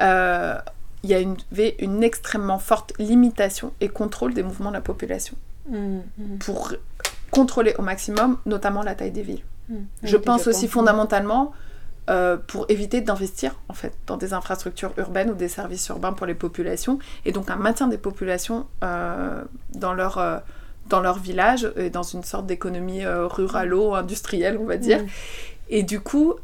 euh, 0.00 0.56
il 1.02 1.10
y 1.10 1.14
a 1.14 1.18
une, 1.18 1.36
avait 1.52 1.76
une 1.80 2.02
extrêmement 2.02 2.58
forte 2.58 2.92
limitation 2.98 3.72
et 3.80 3.88
contrôle 3.88 4.32
des 4.34 4.42
mouvements 4.42 4.70
de 4.70 4.76
la 4.76 4.80
population 4.80 5.36
Hmm, 5.66 6.00
hmm, 6.18 6.38
pour 6.40 6.74
contrôler 7.30 7.74
au 7.78 7.82
maximum, 7.82 8.36
notamment 8.44 8.82
la 8.82 8.94
taille 8.94 9.10
des 9.12 9.22
villes. 9.22 9.42
hmm. 9.70 9.76
Je 10.02 10.16
pense 10.18 10.46
aussi 10.46 10.68
fondamentalement 10.68 11.52
euh, 12.10 12.36
pour 12.36 12.66
éviter 12.68 13.00
d'investir 13.00 13.54
en 13.68 13.72
fait 13.72 13.94
dans 14.06 14.18
des 14.18 14.34
infrastructures 14.34 14.92
urbaines 14.98 15.30
ou 15.30 15.34
des 15.34 15.48
services 15.48 15.88
urbains 15.88 16.12
pour 16.12 16.26
les 16.26 16.34
populations 16.34 16.98
et 17.24 17.32
donc 17.32 17.48
un 17.48 17.56
maintien 17.56 17.88
des 17.88 17.96
populations 17.96 18.66
euh, 18.82 19.42
dans 19.74 19.94
leur 19.94 20.18
euh, 20.18 20.38
dans 20.90 21.00
leur 21.00 21.18
village 21.18 21.72
et 21.76 21.88
dans 21.88 22.02
une 22.02 22.22
sorte 22.22 22.44
d'économie 22.44 23.06
ruralo-industrielle 23.06 24.58
on 24.60 24.66
va 24.66 24.76
dire 24.76 25.02
Hmm. 25.02 25.06
et 25.70 25.82
du 25.82 26.00
coup 26.00 26.34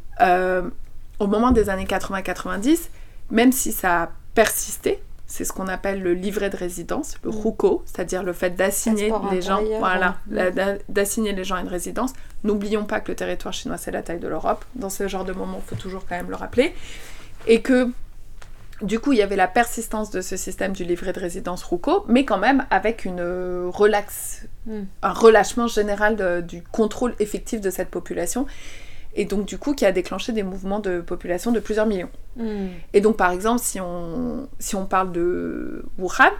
au 1.19 1.27
moment 1.27 1.51
des 1.51 1.69
années 1.69 1.85
80-90 1.85 2.89
même 3.29 3.51
si 3.51 3.71
ça 3.71 4.01
a 4.01 4.09
persisté 4.33 4.99
c'est 5.31 5.45
ce 5.45 5.53
qu'on 5.53 5.67
appelle 5.67 6.01
le 6.01 6.13
livret 6.13 6.49
de 6.49 6.57
résidence, 6.57 7.15
le 7.23 7.31
Mm. 7.31 7.35
RUCO, 7.35 7.83
c'est-à-dire 7.85 8.21
le 8.23 8.33
fait 8.33 8.51
d'assigner 8.51 9.09
Passeport 9.09 9.31
les 9.33 9.41
gens, 9.41 9.55
intérieur, 9.59 9.79
voilà, 9.79 10.17
ouais. 10.29 10.35
la- 10.35 10.51
d'a- 10.51 10.77
d'assigner 10.89 11.31
les 11.33 11.43
gens 11.45 11.55
à 11.55 11.61
une 11.61 11.69
résidence. 11.69 12.11
N'oublions 12.43 12.83
pas 12.85 12.99
que 12.99 13.09
le 13.11 13.15
territoire 13.15 13.53
chinois, 13.53 13.77
c'est 13.77 13.91
la 13.91 14.01
taille 14.01 14.19
de 14.19 14.27
l'Europe. 14.27 14.65
Dans 14.75 14.89
ce 14.89 15.07
genre 15.07 15.23
de 15.25 15.31
moment, 15.33 15.61
il 15.65 15.69
faut 15.69 15.81
toujours 15.81 16.03
quand 16.07 16.15
même 16.17 16.29
le 16.29 16.35
rappeler. 16.35 16.73
Et 17.47 17.61
que, 17.61 17.89
du 18.81 18.99
coup, 18.99 19.13
il 19.13 19.19
y 19.19 19.21
avait 19.21 19.35
la 19.35 19.47
persistance 19.47 20.09
de 20.11 20.21
ce 20.21 20.35
système 20.37 20.73
du 20.73 20.83
livret 20.83 21.13
de 21.13 21.19
résidence 21.19 21.63
RUCO, 21.63 22.03
mais 22.07 22.25
quand 22.25 22.37
même 22.39 22.65
avec 22.69 23.05
une 23.05 23.19
euh, 23.21 23.69
relax, 23.71 24.45
Mm. 24.65 24.81
un 25.01 25.13
relâchement 25.13 25.67
général 25.67 26.15
de- 26.17 26.41
du 26.41 26.61
contrôle 26.63 27.15
effectif 27.19 27.61
de 27.61 27.69
cette 27.69 27.89
population. 27.89 28.45
Et 29.15 29.25
donc, 29.25 29.45
du 29.45 29.57
coup, 29.57 29.73
qui 29.73 29.85
a 29.85 29.91
déclenché 29.91 30.31
des 30.31 30.43
mouvements 30.43 30.79
de 30.79 31.01
population 31.01 31.51
de 31.51 31.59
plusieurs 31.59 31.85
millions. 31.85 32.09
Hmm. 32.37 32.67
Et 32.93 33.01
donc, 33.01 33.17
par 33.17 33.31
exemple, 33.31 33.61
si 33.61 33.79
on, 33.81 34.47
si 34.59 34.75
on 34.75 34.85
parle 34.85 35.11
de 35.11 35.83
Wuhan, 35.97 36.31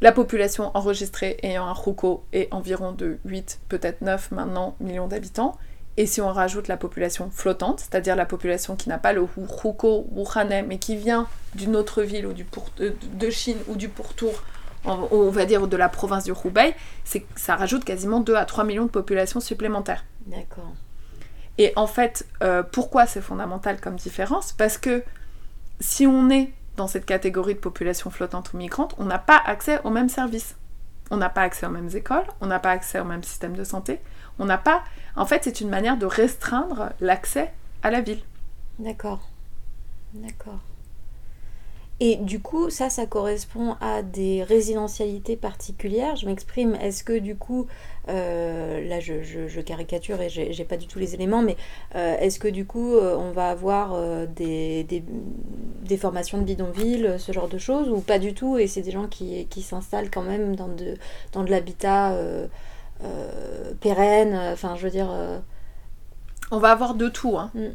la 0.00 0.12
population 0.12 0.70
enregistrée 0.74 1.38
ayant 1.42 1.66
un 1.66 1.72
RUCO 1.72 2.24
est 2.32 2.52
environ 2.52 2.92
de 2.92 3.18
8, 3.24 3.60
peut-être 3.68 4.02
9 4.02 4.32
maintenant 4.32 4.74
millions 4.80 5.06
d'habitants. 5.08 5.56
Et 5.96 6.06
si 6.06 6.20
on 6.20 6.32
rajoute 6.32 6.68
la 6.68 6.76
population 6.76 7.30
flottante, 7.30 7.80
c'est-à-dire 7.80 8.16
la 8.16 8.24
population 8.26 8.76
qui 8.76 8.88
n'a 8.88 8.98
pas 8.98 9.12
le 9.12 9.22
RUCO 9.36 10.06
wuhanais, 10.10 10.62
mais 10.62 10.78
qui 10.78 10.96
vient 10.96 11.28
d'une 11.54 11.76
autre 11.76 12.02
ville 12.02 12.26
ou 12.26 12.32
du 12.32 12.44
pour- 12.44 12.70
de, 12.78 12.94
de 13.14 13.30
Chine 13.30 13.58
ou 13.68 13.76
du 13.76 13.88
pourtour, 13.88 14.32
on 14.84 15.30
va 15.30 15.44
dire 15.44 15.68
de 15.68 15.76
la 15.76 15.88
province 15.88 16.24
du 16.24 16.32
Hubei, 16.32 16.74
ça 17.36 17.56
rajoute 17.56 17.84
quasiment 17.84 18.20
2 18.20 18.34
à 18.34 18.44
3 18.44 18.64
millions 18.64 18.86
de 18.86 18.90
populations 18.90 19.38
supplémentaires. 19.38 20.04
D'accord. 20.26 20.72
Et 21.58 21.72
en 21.76 21.86
fait, 21.86 22.26
euh, 22.42 22.62
pourquoi 22.62 23.06
c'est 23.06 23.20
fondamental 23.20 23.80
comme 23.80 23.96
différence? 23.96 24.52
Parce 24.52 24.78
que 24.78 25.02
si 25.80 26.06
on 26.06 26.30
est 26.30 26.52
dans 26.76 26.86
cette 26.86 27.04
catégorie 27.04 27.54
de 27.54 27.58
population 27.58 28.10
flottante 28.10 28.52
ou 28.52 28.56
migrante, 28.56 28.94
on 28.98 29.04
n'a 29.04 29.18
pas 29.18 29.40
accès 29.44 29.80
aux 29.84 29.90
mêmes 29.90 30.08
services. 30.08 30.56
On 31.10 31.18
n'a 31.18 31.28
pas 31.28 31.42
accès 31.42 31.66
aux 31.66 31.70
mêmes 31.70 31.90
écoles, 31.94 32.24
on 32.40 32.46
n'a 32.46 32.58
pas 32.58 32.70
accès 32.70 32.98
au 32.98 33.04
même 33.04 33.22
système 33.22 33.54
de 33.54 33.64
santé, 33.64 34.00
on 34.38 34.46
n'a 34.46 34.56
pas... 34.56 34.82
En 35.14 35.26
fait, 35.26 35.44
c'est 35.44 35.60
une 35.60 35.68
manière 35.68 35.98
de 35.98 36.06
restreindre 36.06 36.90
l'accès 37.00 37.52
à 37.82 37.90
la 37.90 38.00
ville. 38.00 38.22
D'accord. 38.78 39.28
D'accord. 40.14 40.60
Et 42.04 42.16
du 42.16 42.40
coup, 42.40 42.68
ça, 42.68 42.90
ça 42.90 43.06
correspond 43.06 43.76
à 43.80 44.02
des 44.02 44.42
résidentialités 44.42 45.36
particulières. 45.36 46.16
Je 46.16 46.26
m'exprime. 46.26 46.74
Est-ce 46.74 47.04
que 47.04 47.16
du 47.16 47.36
coup, 47.36 47.66
euh, 48.08 48.84
là, 48.88 48.98
je, 48.98 49.22
je- 49.22 49.46
je 49.46 49.60
caricature 49.60 50.20
et 50.20 50.28
j'ai 50.28 50.64
pas 50.64 50.76
du 50.76 50.88
tout 50.88 50.98
les 50.98 51.14
éléments, 51.14 51.42
mais 51.42 51.56
euh, 51.94 52.16
est-ce 52.18 52.40
que 52.40 52.48
du 52.48 52.64
coup, 52.66 52.94
euh, 52.96 53.16
on 53.16 53.30
va 53.30 53.50
avoir 53.50 53.92
euh, 53.94 54.26
des, 54.26 54.82
des, 54.84 55.04
des 55.84 55.96
formations 55.96 56.38
de 56.38 56.44
bidonville, 56.44 57.14
ce 57.18 57.30
genre 57.30 57.48
de 57.48 57.58
choses, 57.58 57.88
ou 57.88 58.00
pas 58.00 58.18
du 58.18 58.34
tout 58.34 58.58
Et 58.58 58.66
c'est 58.66 58.82
des 58.82 58.90
gens 58.90 59.06
qui, 59.06 59.46
qui 59.46 59.62
s'installent 59.62 60.10
quand 60.10 60.22
même 60.22 60.56
dans 60.56 60.68
de, 60.68 60.96
dans 61.32 61.44
de 61.44 61.50
l'habitat 61.50 62.16
pérenne. 63.80 64.34
Enfin, 64.52 64.74
je 64.76 64.82
veux 64.84 64.90
dire. 64.90 65.08
On 66.50 66.58
va 66.58 66.70
avoir 66.70 66.94
de 66.94 67.08
tout. 67.08 67.38
hein. 67.38 67.50
hmm. 67.54 67.68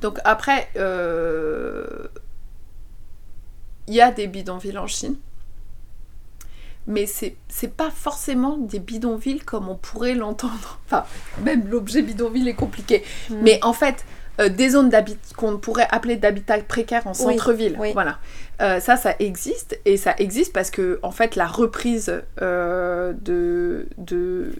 Donc 0.00 0.18
après, 0.24 0.68
euh, 0.76 2.08
il 3.92 3.96
y 3.96 4.00
a 4.00 4.10
des 4.10 4.26
bidonvilles 4.26 4.78
en 4.78 4.86
Chine, 4.86 5.16
mais 6.86 7.04
c'est 7.06 7.76
pas 7.76 7.90
forcément 7.90 8.56
des 8.56 8.78
bidonvilles 8.78 9.40
comme 9.40 9.68
on 9.68 9.76
pourrait 9.76 10.14
l'entendre. 10.14 10.78
Enfin, 10.86 11.04
même 11.42 11.68
l'objet 11.68 12.00
bidonville 12.00 12.48
est 12.48 12.54
compliqué. 12.54 13.04
Hmm. 13.28 13.36
Mais 13.42 13.58
en 13.62 13.74
fait, 13.74 14.06
euh, 14.40 14.48
des 14.48 14.70
zones 14.70 14.90
qu'on 15.36 15.58
pourrait 15.58 15.88
appeler 15.90 16.16
d'habitat 16.16 16.58
précaire 16.60 17.06
en 17.06 17.10
Oui, 17.10 17.16
centre-ville, 17.16 17.76
oui. 17.78 17.92
voilà. 17.92 18.18
Euh, 18.62 18.80
ça, 18.80 18.96
ça 18.96 19.14
existe 19.18 19.78
et 19.84 19.98
ça 19.98 20.14
existe 20.16 20.54
parce 20.54 20.70
que 20.70 20.98
en 21.02 21.10
fait, 21.10 21.36
la 21.36 21.46
reprise 21.46 22.22
euh, 22.40 23.12
de, 23.12 23.88
de 23.98 24.54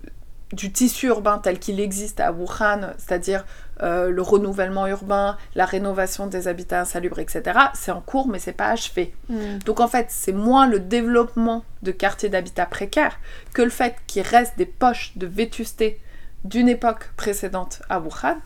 du 0.53 0.71
tissu 0.71 1.07
urbain 1.07 1.39
tel 1.39 1.59
qu'il 1.59 1.81
existe 1.81 2.21
à 2.21 2.33
Wuhan, 2.33 2.93
c'est-à-dire 2.99 3.45
euh, 3.83 4.11
le 4.11 4.23
renouvellement 4.23 4.87
urbain, 4.87 5.37
la 5.55 5.65
rénovation 5.65 6.27
des 6.27 6.47
habitats 6.47 6.83
insalubres, 6.83 7.19
etc., 7.19 7.59
c'est 7.75 7.91
en 7.91 8.01
cours, 8.01 8.29
mais 8.29 8.39
c'est 8.39 8.53
pas 8.53 8.69
achevé. 8.69 9.15
Hmm. 9.29 9.59
Donc 9.65 9.81
en 9.81 9.89
fait, 9.89 10.07
c'est 10.11 10.33
moins 10.33 10.67
le 10.67 10.79
développement 10.79 11.65
de 11.83 11.91
quartiers 11.91 12.29
d'habitat 12.29 12.67
précaires 12.67 13.19
que 13.55 13.63
le 13.63 13.71
fait 13.71 13.97
qu'il 14.07 14.23
reste 14.23 14.59
des 14.59 14.67
poches 14.67 15.13
de 15.17 15.27
vétusté 15.27 16.01
d'une 16.45 16.69
époque 16.69 17.11
précédente 17.17 17.83
à 17.89 18.01
Wuhan 18.01 18.37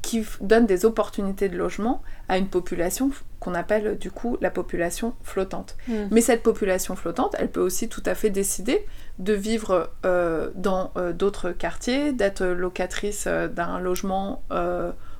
qui 0.00 0.26
donnent 0.40 0.66
des 0.66 0.84
opportunités 0.84 1.48
de 1.48 1.56
logement 1.56 2.02
à 2.28 2.38
une 2.38 2.48
population 2.48 3.10
qu'on 3.42 3.54
appelle 3.54 3.98
du 3.98 4.12
coup 4.12 4.38
la 4.40 4.50
population 4.50 5.14
flottante. 5.24 5.76
Hmm. 5.88 6.06
Mais 6.12 6.20
cette 6.20 6.44
population 6.44 6.94
flottante, 6.94 7.34
elle 7.40 7.50
peut 7.50 7.60
aussi 7.60 7.88
tout 7.88 8.02
à 8.06 8.14
fait 8.14 8.30
décider 8.30 8.86
de 9.18 9.32
vivre 9.32 9.90
euh, 10.06 10.50
dans 10.54 10.92
euh, 10.96 11.12
d'autres 11.12 11.50
quartiers, 11.50 12.12
d'être 12.12 12.44
locatrice 12.44 13.24
euh, 13.26 13.48
d'un 13.48 13.80
logement 13.80 14.42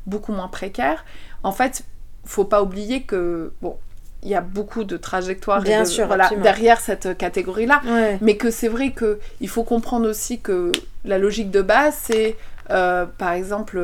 beaucoup 0.07 0.33
moins 0.33 0.47
précaire. 0.49 1.05
En 1.43 1.51
fait, 1.53 1.83
faut 2.25 2.45
pas 2.45 2.63
oublier 2.63 3.03
que 3.03 3.53
bon, 3.61 3.77
il 4.23 4.29
y 4.29 4.37
a 4.37 4.41
beaucoup 4.41 4.85
de 4.85 4.97
trajectoires 4.97 5.63
et 5.63 5.71
Bien 5.71 5.83
de- 5.83 5.89
sûr, 5.89 6.07
voilà, 6.07 6.31
derrière 6.43 6.81
cette 6.81 7.19
catégorie-là. 7.19 7.83
Ouais. 7.85 8.19
Mais 8.21 8.37
que 8.37 8.53
c'est 8.53 8.69
vrai 8.69 8.93
que 8.93 9.19
il 9.41 9.49
faut 9.49 9.65
comprendre 9.65 10.09
aussi 10.09 10.41
que 10.41 10.71
la 11.05 11.19
logique 11.19 11.51
de 11.51 11.63
base, 11.63 11.95
c'est 12.01 12.37
par 12.69 13.33
exemple 13.33 13.81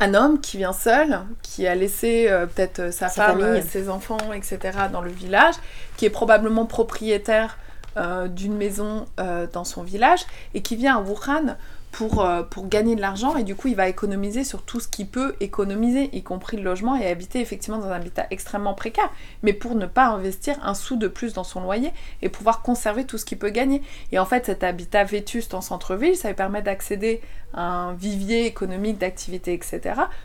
un 0.00 0.14
homme 0.14 0.40
qui 0.40 0.58
vient 0.58 0.72
seul, 0.72 1.20
qui 1.42 1.66
a 1.66 1.74
laissé 1.74 2.28
euh, 2.28 2.46
peut-être 2.46 2.78
euh, 2.80 2.90
sa, 2.92 3.08
Sa 3.08 3.26
femme, 3.26 3.40
famille. 3.40 3.60
euh, 3.60 3.64
ses 3.68 3.88
enfants, 3.88 4.32
etc. 4.32 4.58
dans 4.92 5.00
le 5.00 5.10
village, 5.10 5.54
qui 5.96 6.06
est 6.06 6.10
probablement 6.10 6.66
propriétaire 6.66 7.58
euh, 7.96 8.28
d'une 8.28 8.56
maison 8.56 9.06
euh, 9.18 9.46
dans 9.52 9.64
son 9.64 9.82
village 9.82 10.20
et 10.54 10.62
qui 10.62 10.76
vient 10.76 10.98
à 10.98 11.00
Wuhan 11.00 11.56
pour, 11.98 12.24
euh, 12.24 12.44
pour 12.44 12.68
gagner 12.68 12.94
de 12.94 13.00
l'argent 13.00 13.34
et 13.36 13.42
du 13.42 13.56
coup 13.56 13.66
il 13.66 13.74
va 13.74 13.88
économiser 13.88 14.44
sur 14.44 14.62
tout 14.62 14.78
ce 14.78 14.86
qu'il 14.86 15.08
peut 15.08 15.34
économiser, 15.40 16.08
y 16.16 16.22
compris 16.22 16.56
le 16.56 16.62
logement 16.62 16.94
et 16.94 17.08
habiter 17.08 17.40
effectivement 17.40 17.78
dans 17.78 17.88
un 17.88 17.96
habitat 17.96 18.26
extrêmement 18.30 18.72
précaire, 18.74 19.10
mais 19.42 19.52
pour 19.52 19.74
ne 19.74 19.84
pas 19.86 20.06
investir 20.06 20.56
un 20.62 20.74
sou 20.74 20.94
de 20.94 21.08
plus 21.08 21.32
dans 21.32 21.42
son 21.42 21.60
loyer 21.60 21.90
et 22.22 22.28
pouvoir 22.28 22.62
conserver 22.62 23.04
tout 23.04 23.18
ce 23.18 23.24
qu'il 23.24 23.38
peut 23.38 23.50
gagner. 23.50 23.82
Et 24.12 24.20
en 24.20 24.26
fait 24.26 24.46
cet 24.46 24.62
habitat 24.62 25.02
vétuste 25.02 25.54
en 25.54 25.60
centre-ville, 25.60 26.14
ça 26.14 26.28
lui 26.28 26.36
permet 26.36 26.62
d'accéder 26.62 27.20
à 27.52 27.62
un 27.62 27.94
vivier 27.94 28.46
économique 28.46 28.98
d'activité, 28.98 29.52
etc., 29.52 29.80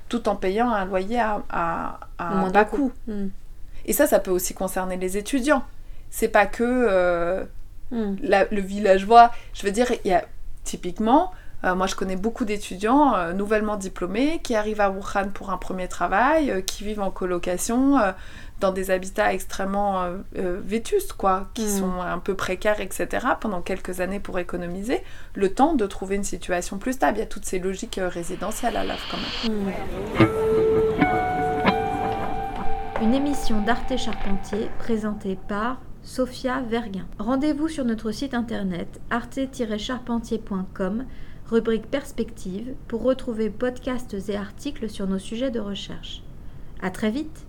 tout 0.09 0.29
en 0.29 0.35
payant 0.35 0.69
un 0.71 0.85
loyer 0.85 1.19
à, 1.19 1.41
à, 1.49 1.99
à 2.19 2.33
un 2.33 2.39
Moins 2.41 2.51
bas 2.51 2.65
coût. 2.65 2.91
Hmm. 3.07 3.29
Et 3.85 3.93
ça, 3.93 4.05
ça 4.05 4.19
peut 4.19 4.31
aussi 4.31 4.53
concerner 4.53 4.97
les 4.97 5.17
étudiants. 5.17 5.63
C'est 6.11 6.27
pas 6.27 6.45
que 6.45 6.63
euh, 6.63 7.43
Hmm. 7.91 8.15
la- 8.21 8.45
le 8.51 8.61
villageois. 8.61 9.31
Je 9.53 9.63
veux 9.65 9.71
dire, 9.71 9.91
il 10.05 10.09
y 10.09 10.13
a 10.13 10.23
typiquement, 10.63 11.31
euh, 11.63 11.75
moi 11.75 11.87
je 11.87 11.95
connais 11.95 12.15
beaucoup 12.15 12.45
d'étudiants 12.45 13.15
euh, 13.15 13.33
nouvellement 13.33 13.75
diplômés 13.77 14.41
qui 14.43 14.55
arrivent 14.55 14.81
à 14.81 14.89
Wuhan 14.89 15.29
pour 15.33 15.49
un 15.51 15.57
premier 15.57 15.87
travail, 15.87 16.51
euh, 16.51 16.61
qui 16.61 16.83
vivent 16.83 17.01
en 17.01 17.11
colocation 17.11 17.97
euh, 17.97 18.11
dans 18.59 18.71
des 18.71 18.91
habitats 18.91 19.33
extrêmement 19.33 20.01
euh, 20.03 20.17
euh, 20.37 20.59
vétustes, 20.63 21.13
quoi, 21.13 21.47
qui 21.53 21.65
Mm. 21.65 21.79
sont 21.79 22.01
un 22.01 22.19
peu 22.19 22.33
précaires, 22.35 22.79
etc., 22.81 23.07
pendant 23.39 23.61
quelques 23.61 23.99
années 23.99 24.19
pour 24.19 24.39
économiser, 24.39 25.03
le 25.35 25.53
temps 25.53 25.73
de 25.73 25.85
trouver 25.85 26.15
une 26.15 26.23
situation 26.23 26.77
plus 26.77 26.93
stable. 26.93 27.17
Il 27.17 27.21
y 27.21 27.23
a 27.23 27.27
toutes 27.27 27.45
ces 27.45 27.59
logiques 27.59 27.97
euh, 27.97 28.07
résidentielles 28.07 28.77
à 28.77 28.83
l'œuvre 28.85 29.03
quand 29.11 29.17
même. 29.17 29.65
Hmm. 29.65 29.71
une 33.01 33.13
émission 33.13 33.61
d'Arte 33.61 33.97
Charpentier 33.97 34.69
présentée 34.79 35.37
par 35.49 35.81
Sophia 36.03 36.61
Verguin. 36.61 37.05
Rendez-vous 37.19 37.67
sur 37.67 37.83
notre 37.83 38.11
site 38.11 38.33
internet 38.33 39.01
arte-charpentier.com, 39.09 41.05
rubrique 41.53 41.85
Perspective, 41.85 42.73
pour 42.87 43.03
retrouver 43.03 43.51
podcasts 43.51 44.15
et 44.27 44.35
articles 44.35 44.89
sur 44.89 45.05
nos 45.05 45.19
sujets 45.19 45.51
de 45.51 45.59
recherche. 45.59 46.23
À 46.81 46.89
très 46.89 47.11
vite! 47.11 47.45